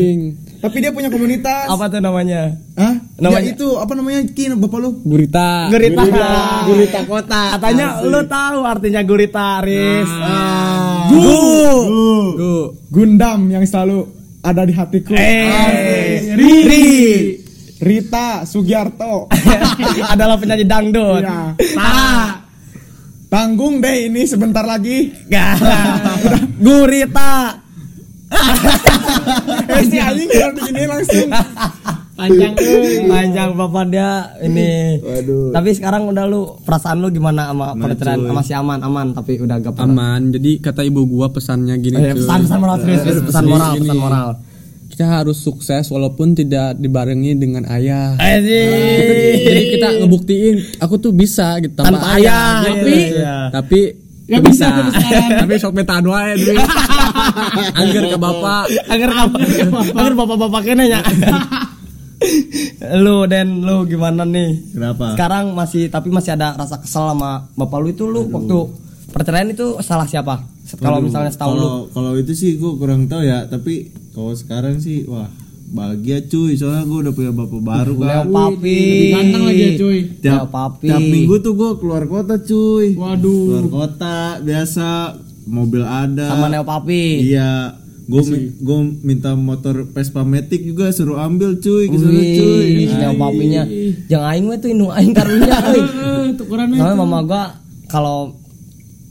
Hiking. 0.00 0.20
tapi 0.64 0.76
dia 0.80 0.90
punya 0.92 1.12
komunitas. 1.12 1.68
Apa 1.68 1.92
tuh 1.92 2.00
namanya? 2.00 2.56
Hah? 2.76 2.96
Namanya? 3.20 3.44
Ya 3.44 3.52
itu 3.52 3.68
apa 3.76 3.92
namanya 3.92 4.24
Kin 4.32 4.56
bapak 4.56 4.78
lu? 4.80 4.90
Gurita. 5.04 5.68
Gurita. 5.68 6.02
Gurita. 6.64 6.98
Kota. 7.04 7.42
Katanya 7.60 8.00
lu 8.00 8.20
tahu 8.24 8.58
artinya 8.64 9.00
gurita 9.04 9.60
Riz. 9.60 10.08
Ah. 10.08 11.08
gu. 11.12 11.20
Gu. 12.36 12.54
Gundam 12.88 13.52
yang 13.52 13.64
selalu 13.68 14.08
ada 14.40 14.64
di 14.64 14.72
hatiku. 14.72 15.12
Eh. 15.16 16.32
Riri 16.32 16.88
Rita 17.80 18.44
Sugiarto. 18.48 19.28
Adalah 20.12 20.36
penyanyi 20.36 20.64
dangdut. 20.68 21.24
Iya. 21.24 21.56
Tara 21.56 22.48
tanggung 23.30 23.78
deh 23.78 24.10
ini 24.10 24.26
sebentar 24.26 24.66
lagi. 24.66 25.14
Gak. 25.30 25.54
Gurita. 26.66 27.59
eh 29.74 29.84
si 29.84 29.96
anjing 29.98 30.28
kalau 30.28 30.52
begini 30.54 30.82
langsung 30.86 31.28
Panjang 32.20 32.52
euy. 32.52 33.08
Panjang 33.08 33.56
bapak 33.56 33.88
dia 33.88 34.36
ini. 34.44 35.00
Waduh. 35.00 35.56
Tapi 35.56 35.72
sekarang 35.72 36.04
udah 36.04 36.28
lu 36.28 36.52
perasaan 36.60 37.00
lu 37.00 37.08
gimana 37.08 37.48
sama 37.48 37.72
perceraian 37.72 38.20
cuy. 38.20 38.36
masih 38.36 38.54
aman 38.60 38.78
aman 38.84 39.06
tapi 39.16 39.40
udah 39.40 39.56
gak 39.56 39.72
pernah. 39.72 40.20
aman 40.20 40.28
jadi 40.28 40.60
kata 40.60 40.84
ibu 40.84 41.08
gua 41.08 41.32
pesannya 41.32 41.80
gini 41.80 41.96
Oh, 41.96 42.04
iya, 42.04 42.12
cuy. 42.12 42.20
pesan 42.20 42.38
pesan 42.44 42.58
moral 42.60 42.76
serius, 42.76 43.00
serius, 43.00 43.24
pesan 43.24 43.44
moral 43.48 43.70
gini. 43.72 43.88
pesan 43.88 43.96
moral. 43.98 44.28
kita 44.90 45.04
harus 45.08 45.38
sukses 45.40 45.88
walaupun 45.88 46.36
tidak 46.36 46.76
dibarengi 46.76 47.32
dengan 47.32 47.64
ayah 47.72 48.20
Eh 48.20 48.36
jadi 49.40 49.62
kita 49.72 49.88
ngebuktiin 49.96 50.56
aku 50.76 51.00
tuh 51.00 51.16
bisa 51.16 51.56
gitu 51.56 51.72
tanpa, 51.72 52.04
Tanpa 52.04 52.20
ayah, 52.20 52.68
tapi 52.68 52.96
iya. 53.16 53.36
tapi 53.48 53.80
Gak 54.30 54.42
bisa. 54.46 54.66
tapi 55.42 55.58
sok 55.58 55.74
metan 55.74 56.06
wae 56.06 56.38
duit 56.38 56.68
angger 57.74 58.04
ke 58.14 58.18
bapak. 58.18 58.64
Agar 58.86 59.10
bapak. 59.10 59.40
Agar 59.90 60.12
bapak-bapak 60.14 60.62
kena 60.62 60.84
ya. 60.86 61.00
lu 63.00 63.24
dan 63.26 63.64
lu 63.64 63.88
gimana 63.90 64.22
nih? 64.22 64.76
Kenapa? 64.76 65.18
Sekarang 65.18 65.56
masih 65.56 65.90
tapi 65.90 66.14
masih 66.14 66.38
ada 66.38 66.54
rasa 66.54 66.78
kesel 66.78 67.10
sama 67.10 67.50
bapak 67.58 67.78
lu 67.82 67.88
itu 67.90 68.04
lu 68.06 68.28
waktu 68.30 68.58
perceraian 69.10 69.50
itu 69.50 69.82
salah 69.82 70.06
siapa? 70.06 70.46
Kalau 70.78 71.02
misalnya 71.02 71.34
setahu 71.34 71.58
lu. 71.58 71.58
kalau 71.58 71.80
kalau 71.90 72.12
itu 72.14 72.30
sih 72.30 72.54
gue 72.54 72.72
kurang 72.78 73.10
tahu 73.10 73.26
ya 73.26 73.50
tapi 73.50 73.90
kalau 74.14 74.30
sekarang 74.38 74.78
sih 74.78 75.02
wah 75.10 75.26
bahagia 75.70 76.18
cuy 76.22 76.52
soalnya 76.52 76.82
gue 76.82 76.98
udah 77.00 77.12
punya 77.12 77.32
bapak 77.32 77.60
baru 77.60 77.94
Leo 77.94 78.02
kan 78.02 78.26
Papi. 78.28 78.80
Ganteng 79.08 79.42
lagi 79.44 79.62
ya 79.62 79.70
cuy. 79.76 79.98
tiap, 80.18 80.34
Leo 80.36 80.48
Papi. 80.48 80.86
tiap 80.86 81.02
minggu 81.04 81.34
tuh 81.38 81.52
gue 81.54 81.70
keluar 81.76 82.02
kota 82.04 82.34
cuy 82.38 82.86
keluar 82.92 83.14
Waduh. 83.14 83.66
kota 83.68 84.16
biasa 84.40 84.86
mobil 85.46 85.82
ada 85.82 86.26
sama 86.28 86.46
Neo 86.46 86.62
Papi. 86.62 87.02
iya 87.24 87.78
gue 88.02 88.22
gue 88.56 88.78
minta 89.00 89.32
motor 89.32 89.86
Vespa 89.86 90.20
Matic 90.20 90.62
juga 90.64 90.90
suruh 90.90 91.16
ambil 91.16 91.56
cuy 91.56 91.86
ke 91.86 91.96
sana 91.96 92.18
cuy 92.18 92.66
Neo 92.90 93.14
Papinya. 93.16 93.62
Jangan 94.06 94.26
aing 94.28 94.44
we 94.44 94.56
tuh 94.56 94.68
indung 94.68 94.90
aing 94.90 95.14
karunya 95.14 95.54
tukerannya. 96.38 96.74
Soalnya 96.76 96.98
mama 96.98 97.22
gua 97.22 97.42
kalau 97.86 98.34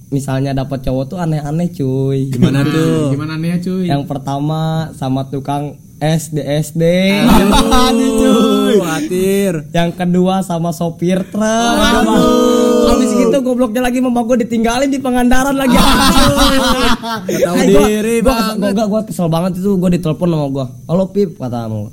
misalnya 0.10 0.52
dapat 0.54 0.82
cowok 0.82 1.06
tuh 1.08 1.18
aneh-aneh 1.18 1.70
cuy 1.70 2.28
Gimana 2.28 2.66
tuh? 2.66 3.14
Gimana 3.14 3.38
nih 3.38 3.50
ya 3.50 3.58
cuy? 3.62 3.84
yang 3.86 4.04
pertama 4.04 4.60
sama 4.92 5.24
tukang 5.24 5.80
SD 6.00 6.38
SD 6.64 6.84
Aduh, 7.28 8.80
khawatir. 8.80 9.68
yang 9.70 9.92
kedua 9.92 10.40
sama 10.42 10.72
sopir 10.72 11.28
truk. 11.28 11.76
Habis 12.88 13.12
gitu 13.12 13.38
gobloknya 13.40 13.84
lagi 13.84 14.00
mama 14.00 14.24
gue 14.24 14.48
ditinggalin 14.48 14.88
di 14.88 14.98
Pangandaran 14.98 15.54
lagi. 15.54 15.76
Tahu 17.46 17.58
diri 17.68 18.24
gua, 18.24 18.32
banget. 18.32 18.48
kesel, 18.48 18.58
gua, 18.58 18.72
gua, 18.72 18.86
gua 18.88 19.02
kesel 19.04 19.28
banget 19.28 19.52
itu 19.60 19.76
gue 19.76 19.90
ditelepon 19.94 20.28
sama 20.30 20.48
gua. 20.48 20.66
Halo 20.88 21.12
pip 21.12 21.36
kata 21.36 21.68
mama 21.68 21.92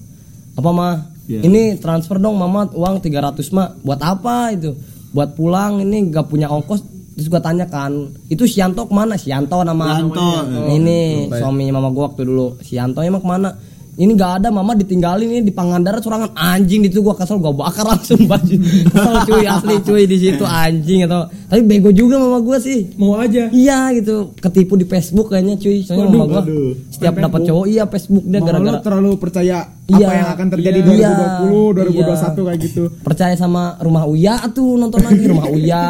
apa 0.56 0.70
mah 0.72 0.94
Iya. 1.26 1.42
ini 1.42 1.74
transfer 1.76 2.22
dong 2.22 2.38
mama 2.38 2.70
uang 2.70 3.02
300 3.02 3.42
mah 3.50 3.74
buat 3.82 3.98
apa 3.98 4.54
itu? 4.54 4.78
Buat 5.10 5.34
pulang 5.34 5.82
ini 5.82 6.06
gak 6.06 6.30
punya 6.30 6.46
ongkos. 6.46 6.86
Terus 7.18 7.26
gua 7.26 7.42
tanya 7.42 7.66
kan 7.66 7.90
itu 8.30 8.46
Sianto 8.46 8.86
ke 8.86 8.94
mana? 8.94 9.18
Sianto 9.18 9.58
nama 9.60 9.98
Sianto. 9.98 10.46
ini 10.70 11.26
suami 11.26 11.66
mama 11.74 11.90
gua 11.90 12.14
waktu 12.14 12.22
dulu. 12.22 12.62
Sianto 12.62 13.02
emang 13.02 13.18
ke 13.18 13.26
mana 13.26 13.50
ini 13.96 14.12
gak 14.12 14.38
ada 14.38 14.48
mama 14.50 14.72
ditinggalin 14.72 15.24
ini 15.26 15.40
di 15.40 15.48
Pangandaran 15.48 15.98
surangan 15.98 16.30
anjing 16.32 16.80
di 16.80 16.88
situ 16.88 17.00
gua 17.00 17.12
kesel 17.12 17.36
gua 17.36 17.48
bakar 17.50 17.88
langsung 17.88 18.20
baju 18.22 18.56
kesel 18.86 19.14
cuy 19.24 19.44
asli 19.44 19.76
cuy 19.80 20.02
di 20.04 20.16
situ 20.16 20.44
anjing 20.44 21.04
atau 21.04 21.24
tapi 21.48 21.64
bego 21.64 21.88
juga 21.90 22.16
mama 22.16 22.38
gua 22.38 22.56
sih 22.56 22.92
Mau 22.94 23.16
aja. 23.16 23.48
Iya 23.48 23.92
gitu, 23.92 24.36
ketipu 24.36 24.74
di 24.74 24.84
Facebook 24.84 25.28
kayaknya 25.28 25.56
cuy. 25.56 25.80
Soalnya 25.80 26.12
mama 26.12 26.26
gua 26.28 26.42
setiap 26.88 27.16
dapat 27.18 27.40
cowok 27.42 27.64
iya 27.66 27.82
Facebook 27.86 28.20
dia 28.22 28.40
gara-gara 28.40 28.78
terlalu 28.78 29.10
percaya 29.16 29.58
Iya. 29.86 30.02
apa 30.02 30.12
yang 30.12 30.28
akan 30.30 30.46
terjadi 30.50 30.78
Iya. 30.82 31.10
2020, 31.46 31.72
2021 31.72 31.94
Iya. 32.36 32.44
kayak 32.44 32.58
gitu. 32.60 32.82
percaya 33.00 33.34
sama 33.34 33.62
Rumah 33.78 34.04
Uya 34.04 34.34
tuh 34.50 34.74
nonton 34.74 35.00
lagi 35.00 35.24
Rumah 35.30 35.46
Uya 35.48 35.82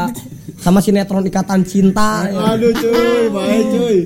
sama 0.56 0.78
sinetron 0.78 1.24
Ikatan 1.24 1.64
Cinta. 1.64 2.22
Aduh 2.28 2.70
cuy, 2.70 3.24
baik 3.28 3.64
cuy. 3.68 3.96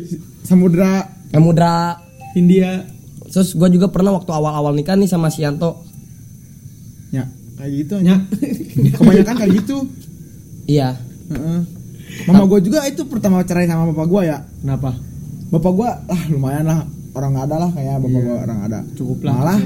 Samudra 0.41 1.05
Emudra. 1.31 2.01
India. 2.33 3.00
Terus 3.31 3.55
gua 3.55 3.71
juga 3.71 3.87
pernah 3.89 4.15
waktu 4.15 4.31
awal-awal 4.31 4.75
nikah 4.75 4.99
nih 4.99 5.11
sama 5.11 5.31
Sianto. 5.31 5.87
ya 7.11 7.27
kayak 7.59 7.73
gitu 7.75 7.93
aja. 7.99 8.17
Kebanyakan 8.99 9.35
kayak 9.39 9.53
gitu. 9.63 9.77
Iya. 10.71 10.95
Heeh. 11.31 11.61
Mama 12.27 12.45
gua 12.47 12.61
juga 12.63 12.87
itu 12.87 13.03
pertama 13.07 13.43
cerai 13.47 13.71
sama 13.71 13.91
bapak 13.95 14.07
gua 14.07 14.23
ya. 14.27 14.39
Kenapa? 14.63 14.95
Bapak 15.51 15.73
gua 15.75 15.91
lah 16.07 16.23
lumayan 16.31 16.67
lah 16.67 16.87
orang 17.15 17.31
nggak 17.35 17.47
ada 17.51 17.57
lah 17.67 17.71
kayak 17.75 17.97
bapak 18.03 18.21
gua 18.23 18.37
orang 18.47 18.59
ada. 18.67 18.79
Cukup 18.95 19.19
lah. 19.27 19.35
Malah 19.35 19.61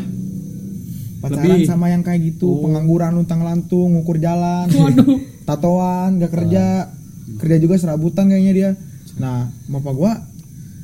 pacaran 1.24 1.56
Lebih. 1.56 1.68
sama 1.68 1.88
yang 1.88 2.04
kayak 2.04 2.20
gitu, 2.20 2.60
pengangguran 2.60 3.16
luntang 3.16 3.40
lantung, 3.40 3.96
ngukur 3.96 4.20
jalan, 4.20 4.68
tatoan, 5.48 6.20
gak 6.20 6.28
kerja, 6.36 6.92
kerja 7.40 7.56
juga 7.56 7.80
serabutan 7.80 8.28
kayaknya 8.28 8.52
dia. 8.52 8.70
Nah, 9.16 9.48
bapak 9.72 9.92
gua 9.96 10.12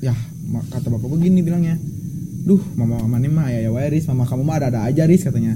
ya 0.01 0.16
kata 0.73 0.88
bapak 0.88 1.07
gua 1.12 1.21
gini 1.21 1.45
bilangnya. 1.45 1.77
Duh, 2.40 2.62
mama 2.74 3.05
mama 3.05 3.16
ini 3.20 3.29
mah 3.29 3.46
ya 3.53 3.68
ya 3.68 3.70
Riz, 3.88 4.09
mama 4.09 4.24
kamu 4.24 4.42
mah 4.42 4.57
ada-ada 4.59 4.88
aja 4.88 5.05
Riz 5.05 5.22
katanya. 5.24 5.55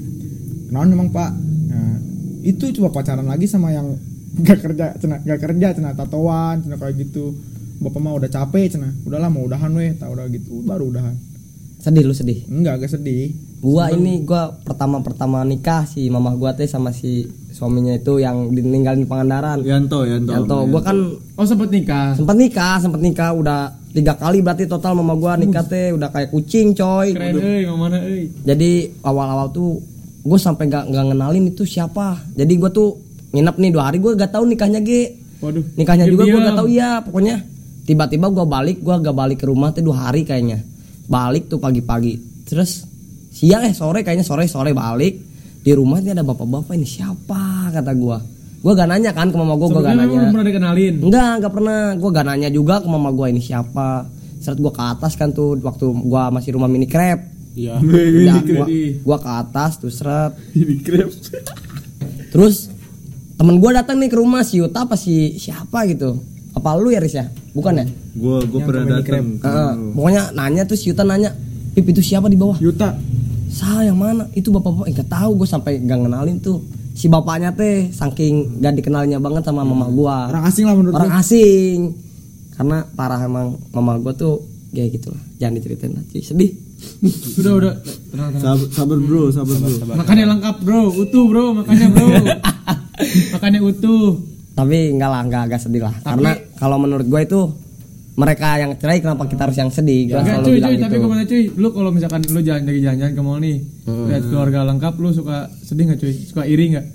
Kenapa 0.68 0.84
emang 0.90 1.10
Pak? 1.10 1.30
Nah, 1.70 1.96
itu 2.44 2.64
coba 2.80 3.00
pacaran 3.00 3.24
lagi 3.24 3.46
sama 3.48 3.72
yang 3.72 3.96
gak 4.46 4.58
kerja, 4.60 4.98
cina, 4.98 5.16
gak 5.22 5.40
kerja, 5.40 5.72
cina 5.74 5.94
tatoan, 5.94 6.60
cina 6.64 6.76
kayak 6.76 6.98
gitu. 7.00 7.32
Bapak 7.78 8.00
mah 8.00 8.14
udah 8.14 8.30
capek, 8.30 8.74
cina. 8.74 8.90
Udahlah 9.06 9.30
mau 9.30 9.46
udahan 9.46 9.70
weh, 9.74 9.94
tak 9.94 10.10
udah 10.10 10.26
gitu, 10.30 10.62
baru 10.62 10.90
udahan. 10.90 11.14
Sedih 11.84 12.04
lu 12.08 12.16
sedih. 12.16 12.48
Enggak, 12.48 12.80
agak 12.80 12.96
sedih. 12.96 13.36
Gua 13.60 13.92
ini 13.92 14.24
gua 14.24 14.56
pertama-pertama 14.60 15.44
nikah 15.44 15.84
si 15.84 16.08
mama 16.08 16.32
gua 16.36 16.56
teh 16.56 16.64
sama 16.64 16.92
si 16.92 17.28
suaminya 17.52 17.96
itu 17.96 18.20
yang 18.20 18.52
ditinggalin 18.52 19.04
di 19.04 19.08
Pangandaran. 19.08 19.60
Yanto, 19.64 20.04
Yanto. 20.08 20.32
Yanto, 20.32 20.58
gua 20.68 20.80
kan 20.80 20.96
Oh 21.36 21.44
sempet 21.44 21.68
nikah. 21.72 22.16
sempat 22.16 22.36
nikah 22.40 22.76
sempat 22.80 23.00
nikah 23.04 23.36
udah 23.36 23.72
tiga 23.94 24.18
kali 24.18 24.42
berarti 24.42 24.66
total 24.66 24.98
mama 24.98 25.14
gua 25.14 25.38
nikah 25.38 25.62
teh 25.62 25.94
udah 25.94 26.10
kayak 26.10 26.34
kucing 26.34 26.74
coy. 26.74 27.14
Keren 27.14 27.38
mana 27.78 28.02
jadi 28.42 28.90
awal-awal 29.06 29.54
tuh 29.54 29.78
gue 30.24 30.38
sampai 30.40 30.66
gak, 30.66 30.90
nggak 30.90 31.04
ngenalin 31.14 31.54
itu 31.54 31.62
siapa. 31.62 32.18
Jadi 32.34 32.52
gua 32.58 32.74
tuh 32.74 32.98
nginep 33.30 33.54
nih 33.54 33.70
dua 33.70 33.82
hari 33.86 34.02
gue 34.02 34.12
gak 34.18 34.34
tahu 34.34 34.50
nikahnya 34.50 34.82
ge 34.82 35.14
Waduh. 35.42 35.62
nikahnya 35.78 36.06
juga 36.06 36.24
gue 36.26 36.38
Diam. 36.38 36.46
gak 36.50 36.58
tahu 36.58 36.68
ya 36.74 36.90
pokoknya. 37.06 37.36
Tiba-tiba 37.86 38.26
gua 38.34 38.44
balik 38.48 38.82
gua 38.82 38.98
gak 38.98 39.14
balik 39.14 39.38
ke 39.38 39.46
rumah 39.46 39.70
tuh 39.70 39.86
dua 39.86 40.10
hari 40.10 40.26
kayaknya. 40.26 40.58
Balik 41.06 41.46
tuh 41.46 41.62
pagi-pagi. 41.62 42.18
Terus 42.50 42.82
siang 43.30 43.62
eh 43.62 43.74
sore 43.76 44.02
kayaknya 44.02 44.26
sore 44.26 44.50
sore 44.50 44.74
balik. 44.74 45.14
Di 45.64 45.72
rumah 45.72 46.02
ini 46.02 46.12
ada 46.12 46.26
bapak-bapak 46.26 46.74
ini 46.74 46.84
siapa? 46.84 47.70
kata 47.70 47.94
gua 47.94 48.18
gua 48.64 48.72
gak 48.72 48.88
nanya 48.88 49.12
kan 49.12 49.28
ke 49.28 49.36
mama 49.36 49.60
gua 49.60 49.68
gua 49.68 49.82
gak 49.84 49.96
nanya 50.00 50.16
belum 50.16 50.32
pernah 50.32 50.46
dikenalin. 50.48 50.94
Enggak, 51.04 51.32
enggak 51.36 51.52
pernah. 51.52 51.80
Gua 52.00 52.10
gak 52.16 52.26
nanya 52.32 52.48
juga 52.48 52.74
ke 52.80 52.88
mama 52.88 53.12
gua 53.12 53.26
ini 53.28 53.44
siapa. 53.44 54.08
Seret 54.40 54.56
gua 54.56 54.72
ke 54.72 54.80
atas 54.80 55.12
kan 55.20 55.36
tuh 55.36 55.60
waktu 55.60 55.84
gua 56.08 56.32
masih 56.32 56.56
rumah 56.56 56.72
mini 56.72 56.88
crab. 56.88 57.20
Iya. 57.52 57.76
Udah, 57.78 58.40
gua, 58.40 58.66
gua 59.04 59.18
ke 59.20 59.30
atas 59.30 59.76
tuh 59.76 59.92
seret. 59.92 60.32
Ini 60.56 60.80
krep. 60.80 61.12
Terus 62.32 62.72
temen 63.36 63.60
gua 63.60 63.84
datang 63.84 64.00
nih 64.00 64.08
ke 64.08 64.16
rumah 64.16 64.40
si 64.40 64.64
Yuta 64.64 64.88
apa 64.88 64.96
si 64.96 65.36
siapa 65.36 65.84
gitu. 65.84 66.16
Apa 66.56 66.80
lu 66.80 66.88
ya 66.88 67.04
Riz 67.04 67.20
ya? 67.20 67.28
Bukan 67.52 67.84
ya? 67.84 67.86
Gua 68.16 68.40
gua 68.48 68.60
pernah 68.64 68.96
datang. 68.96 69.44
Heeh. 69.44 69.72
pokoknya 69.92 70.22
nanya 70.32 70.62
tuh 70.64 70.80
si 70.80 70.88
Yuta 70.88 71.04
nanya, 71.04 71.36
"Pip 71.76 71.84
itu 71.84 72.00
siapa 72.00 72.32
di 72.32 72.40
bawah?" 72.40 72.56
Yuta, 72.64 72.96
Saya 73.54 73.94
yang 73.94 74.00
mana? 74.02 74.26
Itu 74.34 74.50
bapak-bapak 74.50 74.90
enggak 74.90 75.08
tahu 75.14 75.30
gua 75.38 75.46
sampai 75.46 75.78
gak 75.84 75.94
ngenalin 76.00 76.42
tuh. 76.42 76.58
Si 76.94 77.10
bapaknya 77.10 77.50
teh 77.52 77.90
saking 77.90 78.62
gak 78.62 78.78
dikenalnya 78.78 79.18
banget 79.18 79.42
sama 79.42 79.66
mama 79.66 79.90
gua. 79.90 80.30
orang 80.30 80.46
asing 80.46 80.64
lah 80.64 80.74
menurut 80.78 80.94
orang 80.94 81.10
gua. 81.10 81.20
asing 81.20 81.78
karena 82.54 82.86
parah 82.94 83.18
emang 83.18 83.58
mama 83.74 83.98
gue 83.98 84.14
tuh 84.14 84.46
kayak 84.70 84.94
gitu 84.94 85.10
lah 85.10 85.22
jangan 85.42 85.58
diceritain 85.58 85.90
lagi 85.90 86.22
sedih 86.22 86.54
Udah 87.40 87.52
udah. 87.56 87.74
Tenang 88.12 88.28
tenang. 88.36 88.44
Sabar, 88.44 88.68
sabar 88.68 88.98
bro, 89.00 89.22
sabar 89.32 89.56
bro. 89.56 89.96
Makannya 89.96 90.26
lengkap 90.36 90.56
bro, 90.60 90.92
utuh 90.92 91.24
bro, 91.32 91.44
makannya 91.56 91.88
bro. 91.96 92.06
makannya 93.34 93.60
utuh. 93.64 94.20
tapi 94.54 94.94
enggak 94.94 95.10
lah 95.10 95.20
enggak 95.26 95.42
agak 95.50 95.60
sedih 95.66 95.82
lah 95.82 95.94
karena 96.06 96.38
kalau 96.62 96.78
menurut 96.78 97.10
gue 97.10 97.20
itu 97.26 97.40
mereka 98.14 98.48
yang 98.62 98.70
cerai 98.78 99.02
kenapa 99.02 99.26
kita 99.26 99.50
harus 99.50 99.58
yang 99.58 99.70
sedih 99.74 100.06
Enggak 100.06 100.22
selalu 100.22 100.46
cuy, 100.46 100.54
bilang 100.54 100.70
cuy, 100.70 100.74
gitu 100.78 100.84
tapi 100.86 100.96
ke 100.96 101.06
mana 101.10 101.22
cuy? 101.26 101.42
Lu 101.58 101.68
kalau 101.74 101.90
misalkan 101.90 102.20
lu 102.30 102.40
jalan 102.40 102.62
lagi 102.62 102.80
jalan-jalan 102.80 103.12
ke 103.12 103.22
mall 103.22 103.38
nih, 103.42 103.56
lihat 103.84 104.22
keluarga 104.30 104.58
lengkap, 104.70 104.94
lu 105.02 105.08
suka 105.10 105.36
sedih 105.60 105.84
nggak 105.90 105.98
cuy? 105.98 106.14
Suka 106.14 106.42
iri 106.46 106.66
nggak? 106.70 106.86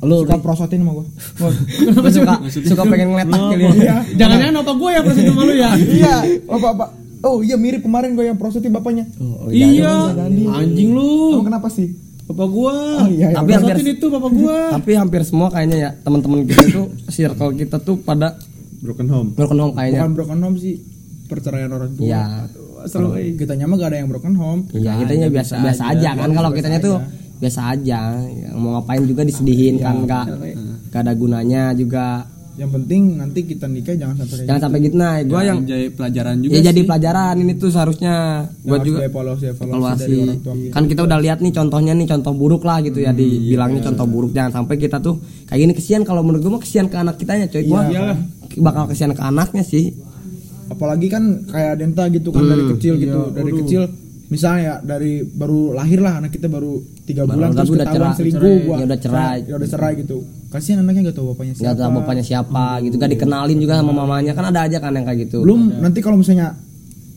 lu 0.00 0.24
Suka 0.24 0.40
prosotin 0.40 0.80
sama 0.80 0.92
gua. 0.96 1.04
gue 1.04 2.08
suka 2.08 2.34
suka 2.64 2.82
pengen 2.88 3.12
ngeletak 3.12 3.40
gitu 3.52 3.84
ya 3.84 4.00
Jangan-jangan 4.16 4.54
opa 4.64 4.72
gue 4.72 4.90
ya 4.96 5.00
proses 5.04 5.22
sama 5.28 5.42
lu 5.44 5.54
ya? 5.54 5.70
iya, 5.76 6.14
bapak 6.48 6.72
bapak. 6.72 6.88
Oh 7.20 7.44
iya 7.44 7.60
mirip 7.60 7.84
kemarin 7.84 8.16
gua 8.16 8.24
yang 8.32 8.40
prosotin 8.40 8.72
bapaknya. 8.72 9.04
iya, 9.52 10.08
anjing 10.56 10.96
lu. 10.96 11.36
Emang 11.36 11.52
kenapa 11.52 11.68
sih? 11.68 11.92
Bapak 12.24 12.48
gua. 12.48 13.04
Oh 13.04 13.08
iya, 13.12 13.28
iya. 13.28 13.36
tapi 13.36 13.52
hampir 13.52 13.76
Prosotin 13.76 13.88
itu 13.92 14.06
bapak 14.08 14.30
gua. 14.40 14.56
tapi 14.72 14.90
hampir 14.96 15.20
semua 15.28 15.48
kayaknya 15.52 15.76
ya 15.76 15.90
teman-teman 16.00 16.48
kita 16.48 16.62
itu 16.64 16.82
circle 17.12 17.52
kita 17.60 17.76
tuh 17.76 18.00
pada 18.00 18.40
Broken 18.80 19.06
home. 19.08 19.28
broken 19.36 19.58
home 19.60 19.72
kayaknya 19.76 20.00
Bukan 20.02 20.12
broken 20.16 20.38
home 20.40 20.56
sih, 20.56 20.74
perceraian 21.28 21.70
orang 21.70 21.92
tua. 21.94 22.04
iya 22.04 22.24
Seru. 22.88 23.12
Kita 23.12 23.52
nyama 23.52 23.76
gak 23.76 23.92
ada 23.92 23.98
yang 24.00 24.08
broken 24.08 24.34
home. 24.34 24.64
Iya, 24.72 25.04
kitanya 25.04 25.28
biasa 25.28 25.60
biasa 25.60 25.82
aja 25.92 26.10
kan 26.16 26.30
kalau 26.32 26.48
kitanya 26.48 26.80
tuh 26.80 26.96
biasa 27.36 27.60
aja. 27.76 28.00
Ya, 28.24 28.48
mau 28.56 28.80
ngapain 28.80 29.04
juga 29.04 29.20
disedihin 29.20 29.76
kan 29.76 30.00
enggak 30.00 30.24
enggak 30.88 31.00
ada 31.04 31.12
gunanya 31.12 31.62
juga. 31.76 32.24
Yang 32.56 32.76
penting 32.76 33.02
nanti 33.16 33.40
kita 33.44 33.64
nikah 33.68 33.96
jangan 33.96 34.20
sampai 34.20 34.34
kayak 34.36 34.48
Jangan 34.48 34.60
sampai 34.60 34.78
gitu 34.84 34.96
nah. 35.00 35.12
Gua 35.24 35.40
yang 35.44 35.58
jadi 35.64 35.86
pelajaran 35.92 36.34
juga 36.44 36.52
ya 36.52 36.60
jadi 36.68 36.80
sih. 36.80 36.86
pelajaran 36.88 37.34
ini 37.40 37.52
tuh 37.56 37.68
seharusnya 37.72 38.14
gitu. 38.44 38.64
gua 38.68 38.76
Harus 38.76 38.88
juga 38.88 39.00
evaluasi 39.08 39.44
evaluasi, 39.48 39.70
evaluasi. 39.70 40.00
dari 40.04 40.16
orang 40.20 40.40
tua. 40.40 40.54
Kan 40.72 40.84
kita 40.88 41.00
udah 41.08 41.18
lihat 41.24 41.38
nih 41.40 41.52
contohnya 41.56 41.92
nih 41.96 42.06
contoh 42.08 42.32
buruk 42.36 42.62
lah 42.64 42.78
gitu 42.84 42.98
ya 43.00 43.12
dibilangnya 43.12 43.80
contoh 43.80 44.04
buruk. 44.04 44.32
Jangan 44.36 44.52
sampai 44.60 44.76
kita 44.76 45.00
tuh 45.00 45.20
kayak 45.48 45.60
gini 45.68 45.72
kesian 45.72 46.02
kalau 46.04 46.20
menurut 46.20 46.40
gua 46.44 46.52
mah 46.56 46.62
kesian 46.64 46.88
ke 46.88 46.96
anak 46.96 47.16
kitanya 47.16 47.44
coy. 47.48 47.64
Gua 47.64 47.84
bakal 48.56 48.86
kesian 48.86 49.12
ke 49.12 49.20
anaknya 49.20 49.62
sih. 49.62 49.94
Apalagi 50.66 51.06
kan 51.06 51.22
kayak 51.44 51.74
Denta 51.76 52.06
gitu 52.08 52.30
kan 52.30 52.42
dari 52.42 52.64
kecil 52.68 52.94
gitu, 52.96 53.20
dari 53.30 53.52
kecil 53.56 53.82
misalnya 54.26 54.60
ya 54.62 54.74
dari 54.80 55.26
baru 55.26 55.74
lahir 55.74 55.98
lah 55.98 56.22
anak 56.22 56.30
kita 56.30 56.46
baru 56.46 56.78
tiga 57.02 57.26
Baru- 57.26 57.34
bulan 57.36 57.50
terus 57.52 57.66
udah 57.68 57.82
ketahuan 57.82 57.98
cerai. 58.06 58.18
selingkuh 58.22 58.56
gua 58.62 58.76
Ya 58.76 58.84
udah 58.86 58.98
cerai. 59.00 59.38
ya 59.42 59.54
udah 59.58 59.68
cerai 59.68 59.92
gitu 59.98 60.16
kasihan 60.48 60.78
anaknya 60.80 61.00
gak 61.04 61.16
tahu 61.18 61.26
bapaknya 61.28 61.52
siapa 61.52 61.64
Enggak 61.64 61.78
tahu 61.80 61.90
bapaknya 61.98 62.24
siapa 62.24 62.64
gitu. 62.80 62.94
Gak 62.96 63.10
dikenalin 63.10 63.58
juga 63.58 63.74
sama 63.76 63.90
mamanya 63.92 64.32
kan 64.32 64.44
ada 64.46 64.60
aja 64.62 64.78
kan 64.78 64.94
yang 64.94 65.02
kayak 65.04 65.18
gitu. 65.26 65.42
belum 65.42 65.82
nanti 65.82 65.98
kalau 65.98 66.14
misalnya 66.14 66.54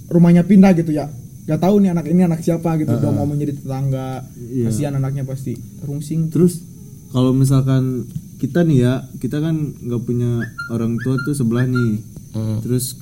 rumahnya 0.07 0.41
pindah 0.41 0.73
gitu 0.73 0.89
ya 0.89 1.05
gak 1.45 1.59
tahu 1.59 1.75
nih 1.77 1.89
anak 1.91 2.05
ini 2.07 2.21
anak 2.23 2.41
siapa 2.41 2.69
gitu 2.75 2.89
udah 2.91 3.11
ngomong 3.13 3.37
jadi 3.37 3.53
tetangga 3.53 4.25
Iya. 4.33 4.65
kasihan 4.65 4.93
anaknya 4.95 5.21
pasti 5.21 5.53
rungsing 5.81 6.29
Terus 6.29 6.65
kalau 7.09 7.29
misalkan 7.29 8.09
kita 8.43 8.59
nih 8.67 8.77
ya, 8.83 8.93
kita 9.23 9.39
kan 9.39 9.55
nggak 9.55 10.01
punya 10.03 10.43
orang 10.67 10.99
tua 10.99 11.15
tuh 11.23 11.31
sebelah 11.31 11.63
nih. 11.63 12.03
Hmm. 12.35 12.59
Terus 12.59 12.99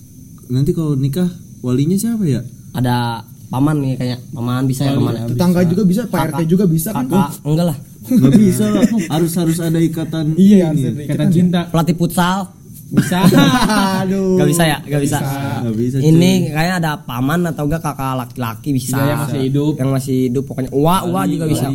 nanti 0.53 0.69
kalau 0.69 0.93
nikah 0.93 1.25
walinya 1.65 1.97
siapa 1.97 2.21
ya? 2.29 2.45
Ada 2.77 3.25
paman 3.49 3.81
nih 3.81 3.93
kayak 3.97 4.19
paman 4.37 4.69
bisa 4.69 4.85
ya 4.85 4.93
ke 4.95 5.01
mana? 5.01 5.27
tetangga 5.27 5.65
juga 5.67 5.83
bisa 5.83 6.01
pak 6.07 6.21
rt 6.31 6.39
juga 6.47 6.63
bisa 6.69 6.93
kan 6.93 7.09
Kakak 7.09 7.41
enggak 7.41 7.65
lah. 7.73 7.77
Nggak 8.05 8.33
bisa 8.37 8.65
lah. 8.69 8.83
Harus 9.17 9.33
harus 9.33 9.57
ada 9.57 9.79
ikatan. 9.81 10.37
iya 10.37 10.69
harus 10.69 10.85
ini. 10.85 11.09
Kata 11.09 11.25
cinta. 11.33 11.59
Pelatih 11.73 11.97
futsal 11.97 12.53
Bisa. 12.91 13.23
Aduh. 14.05 14.35
Gak 14.35 14.49
bisa 14.51 14.63
ya, 14.67 14.77
gak 14.83 15.01
bisa. 15.01 15.17
Nggak 15.63 15.75
bisa. 15.79 15.95
Ini 16.03 16.31
kayaknya 16.53 16.75
ada 16.85 16.91
paman 17.01 17.49
atau 17.49 17.65
enggak 17.65 17.81
kakak 17.81 18.13
laki-laki 18.13 18.77
bisa. 18.77 18.99
Bisa, 18.99 19.09
yang 19.09 19.19
masih 19.25 19.39
hidup. 19.47 19.73
Yang 19.79 19.89
masih 19.89 20.17
hidup 20.29 20.43
pokoknya. 20.45 20.69
Uwa, 20.75 20.95
uwa 21.07 21.21
juga 21.25 21.49
bisa. 21.49 21.65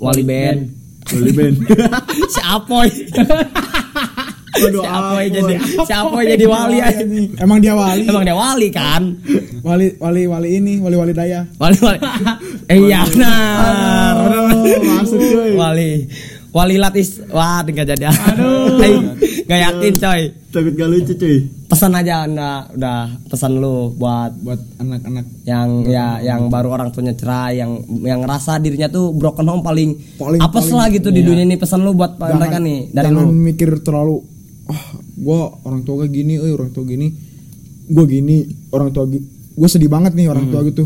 Wali 0.00 0.24
band. 0.26 0.88
Wali 1.08 1.32
Ben. 1.32 1.54
si 2.28 2.40
Apoy. 2.44 2.88
Waduh, 4.58 4.82
si 4.82 4.88
Apoy 4.88 5.24
jadi 5.30 5.54
si 5.86 5.92
Apoy 5.92 6.22
jadi 6.28 6.44
wali 6.48 6.78
aja. 6.80 7.04
Emang 7.40 7.58
dia 7.60 7.74
wali. 7.76 8.04
Emang 8.08 8.24
dia 8.24 8.36
wali 8.36 8.68
kan? 8.72 9.02
Wali 9.64 9.96
wali 10.00 10.22
wali 10.28 10.48
ini, 10.60 10.74
wali 10.80 10.96
wali 10.96 11.12
daya. 11.12 11.44
Wali 11.56 11.76
wali. 11.80 11.98
Eh, 12.72 12.76
iya 12.84 13.00
benar. 13.08 14.28
masuk, 14.84 15.16
coy. 15.16 15.56
Wali. 15.56 16.04
Wali 16.52 16.74
latis. 16.76 17.24
Wah, 17.32 17.64
enggak 17.64 17.96
jadi. 17.96 18.12
Aduh. 18.12 18.76
Enggak 19.48 19.60
yakin, 19.64 19.92
coy. 19.96 20.20
Takut 20.52 20.72
gak 20.76 20.88
lucu 20.92 21.12
cuy. 21.16 21.36
Pesan 21.64 21.96
aja 21.96 22.28
Anda. 22.28 22.68
Udah 22.68 23.16
pesan 23.32 23.56
lu 23.56 23.96
buat 23.96 24.36
Buat 24.44 24.60
anak-anak. 24.76 25.24
Yang 25.48 25.68
ya 25.88 26.20
yang 26.20 26.52
baru 26.52 26.68
orang 26.68 26.92
tuanya 26.92 27.16
cerai 27.16 27.56
yang 27.56 27.80
yang 28.04 28.20
ngerasa 28.20 28.60
dirinya 28.60 28.92
tuh 28.92 29.16
broken 29.16 29.48
home 29.48 29.64
paling, 29.64 29.96
Paling- 30.20 30.44
apes 30.44 30.68
paling- 30.68 30.76
lah 30.76 30.86
gitu 30.92 31.08
di 31.08 31.24
dunia 31.24 31.48
ini. 31.48 31.56
Pesan 31.56 31.80
lu 31.80 31.96
buat 31.96 32.20
mereka 32.20 32.60
nih 32.60 32.92
dari 32.92 33.08
jangan 33.08 33.24
lu. 33.24 33.32
mikir 33.32 33.70
terlalu 33.80 34.20
ah 34.68 34.84
gua 35.16 35.48
orang 35.64 35.80
tua 35.80 36.04
gue 36.04 36.12
gini 36.12 36.36
eh 36.36 36.52
orang 36.52 36.68
tua 36.68 36.84
gini 36.84 37.08
gue 37.88 38.04
gini 38.04 38.44
orang 38.68 38.92
tua 38.92 39.08
gue 39.08 39.68
sedih 39.72 39.88
banget 39.88 40.12
nih 40.12 40.28
orang 40.28 40.52
tua 40.52 40.60
gitu. 40.60 40.84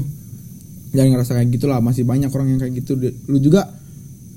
Jangan 0.95 1.19
ngerasa 1.19 1.33
kayak 1.35 1.51
gitu 1.51 1.67
lah 1.67 1.83
masih 1.83 2.07
banyak 2.07 2.31
orang 2.31 2.47
yang 2.47 2.61
kayak 2.63 2.79
gitu. 2.79 2.95
Lu 3.27 3.43
juga 3.43 3.67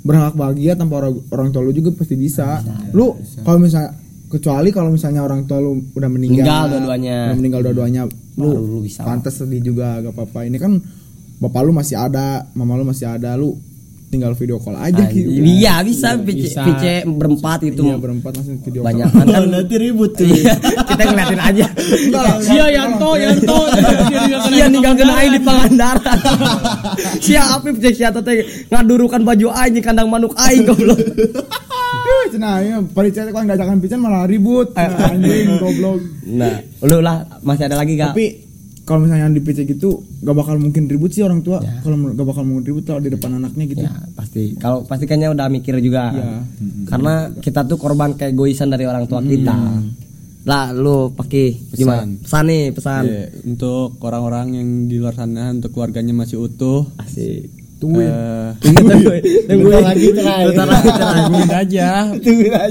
berhak 0.01 0.33
bahagia 0.33 0.73
tanpa 0.73 0.97
orang 0.97 1.13
orang 1.29 1.53
tua 1.53 1.61
lu 1.61 1.69
juga 1.69 1.93
pasti 1.93 2.17
bisa. 2.17 2.65
Lu 2.89 3.13
kalau 3.45 3.61
misalnya 3.61 4.01
kecuali 4.27 4.69
kalau 4.69 4.89
misalnya 4.89 5.21
orang 5.21 5.43
tua 5.43 5.59
lu 5.59 5.77
udah 5.89 6.07
meninggal 6.07 6.41
Meninggal 6.41 6.63
dua-duanya. 6.69 7.17
udah 7.23 7.37
meninggal 7.37 7.61
dua-duanya 7.61 8.01
lu, 8.35 8.49
Baru 8.49 8.65
lu 8.67 8.79
bisa. 8.81 9.01
pantas 9.01 9.35
sedih 9.35 9.61
juga 9.63 9.99
gak 9.99 10.11
apa-apa 10.11 10.39
ini 10.43 10.55
kan 10.55 10.81
bapak 11.35 11.61
lu 11.61 11.71
masih 11.71 11.95
ada 11.95 12.25
mama 12.51 12.73
lu 12.73 12.83
masih 12.83 13.07
ada 13.07 13.33
lu 13.33 13.55
tinggal 14.05 14.31
video 14.33 14.55
call 14.57 14.77
aja 14.77 15.09
gitu 15.09 15.27
iya 15.33 15.81
bisa 15.81 16.15
PC, 16.15 16.47
bisa. 16.47 16.61
PC 16.63 16.83
berempat 17.05 17.59
itu 17.65 17.83
Iya 17.83 17.97
berempat 17.97 18.31
langsung 18.33 18.57
video 18.59 18.79
call. 18.79 18.87
banyak 18.87 19.07
kan 19.09 19.25
Kan 19.27 19.43
nanti 19.49 19.75
ribut 19.75 20.11
cuy. 20.13 20.29
Iya, 20.31 20.55
kita 20.61 21.01
ngeliatin 21.03 21.41
aja 21.41 21.65
Sia 22.39 22.65
Yanto, 22.71 23.11
Yanto. 23.15 23.57
Iya 24.47 24.65
ninggal 24.67 24.93
kena 24.95 25.19
aing 25.19 25.33
di 25.33 25.41
Pangandaran. 25.41 26.17
Sia 27.19 27.43
apip 27.51 27.75
cek 27.75 27.93
sia 27.93 28.09
teh 28.09 28.35
ngadurukan 28.69 29.19
baju 29.19 29.47
aing 29.53 29.73
di 29.73 29.81
kandang 29.81 30.07
manuk 30.07 30.31
aing 30.37 30.63
goblok. 30.63 30.95
Eh, 31.95 32.25
Cenah, 32.33 32.55
ya, 32.61 32.77
panitia 32.81 33.29
kalau 33.31 33.45
nggak 33.47 33.57
ajakan 33.57 33.77
pican 33.79 33.99
malah 34.01 34.25
ribut. 34.27 34.73
Nah, 34.75 35.13
anjing 35.13 35.55
goblok. 35.61 35.99
Nah, 36.25 36.55
lu 36.83 36.97
lah 36.99 37.23
masih 37.45 37.69
ada 37.69 37.77
lagi 37.79 37.95
gak? 37.95 38.11
Tapi 38.11 38.27
kalau 38.85 39.01
misalnya 39.01 39.33
di 39.33 39.41
PC 39.41 39.65
gitu 39.65 40.05
gak 40.21 40.35
bakal 40.37 40.61
mungkin 40.61 40.85
ribut 40.85 41.09
sih 41.09 41.25
orang 41.25 41.41
tua. 41.41 41.57
Kalau 41.81 41.97
gak 42.13 42.27
bakal 42.27 42.45
mungkin 42.45 42.63
ribut 42.69 42.83
kalau 42.85 43.01
di 43.01 43.09
depan 43.09 43.37
anaknya 43.41 43.65
gitu. 43.65 43.85
Ya 43.85 43.93
pasti. 44.13 44.53
Kalau 44.61 44.85
pasti 44.85 45.09
kayaknya 45.09 45.33
udah 45.33 45.49
mikir 45.49 45.73
juga. 45.81 46.13
Iya. 46.13 46.31
Karena 46.85 47.33
kita 47.33 47.65
tuh 47.65 47.81
korban 47.81 48.13
keegoisan 48.13 48.69
dari 48.69 48.85
orang 48.85 49.09
tua 49.09 49.25
kita. 49.25 49.57
Lah 50.45 50.69
lu 50.69 51.09
pakai 51.17 51.73
gimana? 51.73 52.05
Pesan 52.21 52.45
nih, 52.45 52.69
pesan. 52.69 53.01
Iya, 53.09 53.23
untuk 53.49 53.97
orang-orang 54.05 54.53
yang 54.53 54.69
di 54.85 55.01
luar 55.01 55.17
sana 55.17 55.49
untuk 55.49 55.73
keluarganya 55.73 56.13
masih 56.13 56.37
utuh 56.45 56.85
Asik. 57.01 57.64
Tungguin. 57.79 58.11
Tungguin. 58.61 59.21
Tungguin. 59.49 59.83
Lagi. 59.83 60.07
Bentar 60.15 60.67
lagi 60.67 60.89
tungguin 60.89 61.51
aja. 61.51 61.89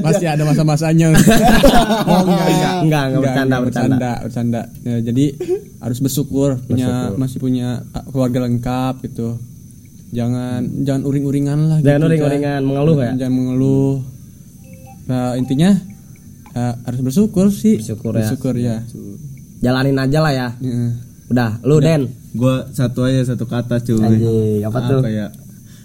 Pasti 0.00 0.24
ada 0.26 0.42
masa-masanya. 0.44 1.08
Oh 2.04 2.20
enggak 2.20 2.46
enggak 2.48 2.74
Enggak, 2.84 3.02
enggak 3.08 3.20
bercanda, 3.24 3.56
bercanda. 3.64 4.12
bercanda 4.24 4.62
Ya, 4.84 4.96
jadi 5.00 5.24
harus 5.80 5.98
bersyukur 6.04 6.60
punya 6.64 7.12
masih 7.16 7.38
punya 7.40 7.80
uh, 7.96 8.04
keluarga 8.12 8.44
lengkap 8.44 9.00
gitu. 9.08 9.40
Jangan 10.14 10.84
jangan 10.86 11.02
uring-uringan 11.10 11.58
lah 11.66 11.78
Jangan 11.82 12.00
gitu, 12.06 12.08
uring-uringan, 12.12 12.60
mengeluh 12.62 12.96
ya? 13.02 13.12
jangan 13.18 13.34
mengeluh. 13.34 13.94
Nah 15.10 15.34
intinya 15.34 15.70
uh, 16.54 16.74
harus 16.86 17.00
bersyukur 17.02 17.50
sih. 17.50 17.82
Bersyukur 17.82 18.12
ya. 18.14 18.18
bersyukur 18.22 18.54
ya, 18.54 18.76
Jalanin 19.64 19.96
aja 19.98 20.18
lah 20.20 20.32
ya. 20.32 20.48
Ya. 20.60 20.92
Udah, 21.34 21.58
lu 21.60 21.82
Den. 21.82 22.06
Gua 22.30 22.70
satu 22.70 23.02
aja 23.02 23.26
satu 23.26 23.42
kata 23.44 23.82
cuy. 23.82 23.98
Anjing, 23.98 24.62
apa 24.62 24.78
tuh? 24.86 25.02
ya? 25.04 25.34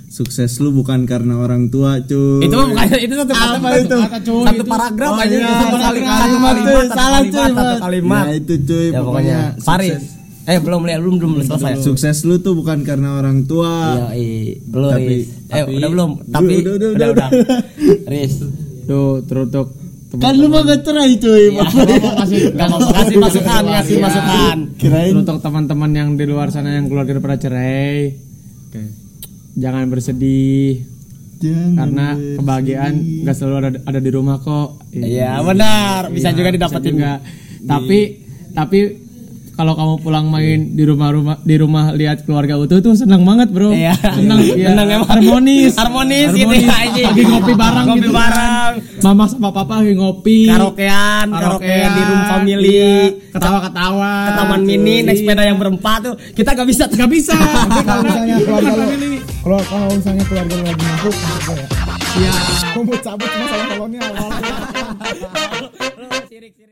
Sukses 0.07 0.57
lu 0.57 0.69
bukan 0.71 1.05
karena 1.05 1.37
orang 1.37 1.69
tua 1.69 1.97
cuy. 1.99 2.45
Itu 2.45 2.53
mah 2.53 2.69
bukan 2.69 2.85
itu 2.99 3.13
satu 3.15 3.31
kata 3.31 3.55
Apa 3.55 3.69
itu? 3.75 3.97
Satu 4.45 4.63
paragraf 4.63 5.09
Oh, 5.09 5.17
aja 5.17 5.25
iya, 5.27 5.41
satu 5.41 5.57
satu 5.57 5.77
kalimat, 5.79 6.13
satu 6.13 6.37
kalimat, 6.37 6.53
cuy. 6.55 6.85
satu 6.85 6.93
Salah, 6.93 7.21
cuy, 7.23 7.33
satu 7.51 7.75
kalimat. 7.79 8.23
Ya 8.23 8.33
itu 8.35 8.53
cuy 8.63 8.85
Ya 8.87 8.99
pokoknya 9.01 9.39
Faris. 9.59 9.97
Eh 10.45 10.57
belum 10.57 10.81
lihat 10.83 10.99
belum 11.01 11.15
belum 11.17 11.33
selesai. 11.43 11.73
Sukses 11.79 12.17
lu 12.23 12.37
tuh 12.37 12.53
bukan 12.53 12.81
karena 12.81 13.17
orang 13.17 13.45
tua. 13.45 13.73
Iya, 13.91 14.07
iya. 14.13 14.53
Belum, 14.63 14.91
Tapi-. 14.91 15.21
Eh, 15.47 15.61
tapi- 15.61 15.77
udah 15.77 15.89
belum? 15.89 16.09
Tapi 16.27 16.53
Udah, 16.55 16.73
udah, 16.75 16.89
udah, 16.91 17.07
udah, 17.09 17.09
udah. 17.09 17.29
Riz. 18.05 18.33
Tuh, 18.85 19.21
terutuk 19.25 19.77
Kan 20.09 20.33
lu 20.41 20.49
mah 20.49 20.65
gak 20.65 20.81
cerai 20.81 21.21
cuy. 21.21 21.53
Enggak 21.53 21.69
apa-apa 22.65 22.91
kasih 23.05 23.17
masukan, 23.21 23.63
kasih 23.77 23.97
masukan. 24.01 24.57
Kirain 24.81 25.13
Untuk 25.13 25.37
teman-teman 25.37 25.91
yang 25.93 26.09
di 26.17 26.25
luar 26.25 26.49
sana 26.49 26.81
yang 26.81 26.89
keluarga 26.89 27.21
pada 27.21 27.37
cerai, 27.37 28.17
jangan 29.53 29.85
bersedih 29.85 30.81
Jangan 31.39 31.71
karena 31.79 32.07
kebahagiaan 32.35 32.93
nggak 33.23 33.35
selalu 33.37 33.55
ada 33.63 33.69
ada 33.87 33.99
di 34.03 34.11
rumah 34.11 34.43
kok. 34.43 34.91
Iya, 34.91 35.39
benar. 35.39 36.11
Bisa 36.11 36.35
juga 36.35 36.51
didapetin. 36.51 36.99
juga. 36.99 37.13
Tapi 37.63 37.99
tapi 38.51 38.79
kalau 39.59 39.75
kamu 39.75 39.99
pulang 39.99 40.31
main 40.31 40.71
di 40.71 40.87
rumah-rumah 40.87 41.43
di 41.43 41.59
rumah 41.59 41.91
lihat 41.91 42.23
keluarga 42.23 42.55
utuh 42.55 42.79
tuh 42.79 42.95
senang 42.95 43.27
banget 43.27 43.51
bro. 43.51 43.75
Iya. 43.75 43.91
Senang, 43.91 44.39
iya. 44.55 44.71
Senang 44.71 44.87
emang. 44.87 45.09
harmonis. 45.11 45.75
Harmonis 45.75 46.31
gitu 46.31 46.55
ya, 46.55 46.71
anjing. 46.79 47.11
Lagi 47.11 47.23
ngopi 47.27 47.53
bareng 47.59 47.85
Ngopi 47.91 48.07
gitu. 48.07 48.15
bareng. 48.15 48.73
Mama 49.03 49.27
sama 49.27 49.51
papa 49.51 49.83
lagi 49.83 49.99
ngopi. 49.99 50.47
Karaokean, 50.47 51.27
karaokean 51.27 51.89
di 51.91 52.01
room 52.07 52.23
family. 52.31 52.71
Iya. 52.71 53.35
Ketawa-ketawa. 53.35 54.13
Ke 54.15 54.31
taman 54.39 54.61
mini 54.63 54.95
naik 55.03 55.19
sepeda 55.19 55.43
yang 55.43 55.59
berempat 55.59 55.99
tuh. 56.07 56.15
Kita 56.31 56.55
gak 56.55 56.67
bisa. 56.71 56.87
Gak 56.87 57.11
bisa. 57.11 57.35
Tapi 57.67 57.83
kalau 57.83 58.01
misalnya 58.07 58.39
keluarga 58.39 58.71
lu 58.79 59.19
kalau 59.43 59.59
kalau 59.67 59.91
misalnya 59.91 60.23
keluarga 60.23 60.53
lu 60.55 60.63
lagi 60.63 60.83
mabuk 60.87 61.15
ya. 61.19 61.35
Iya. 62.15 62.31
Mau 62.79 62.95
cabut 62.95 63.27
cuma 63.27 63.45
salah 63.51 63.65
kolonnya. 63.75 64.07
Sirik, 66.31 66.55
sirik. 66.55 66.67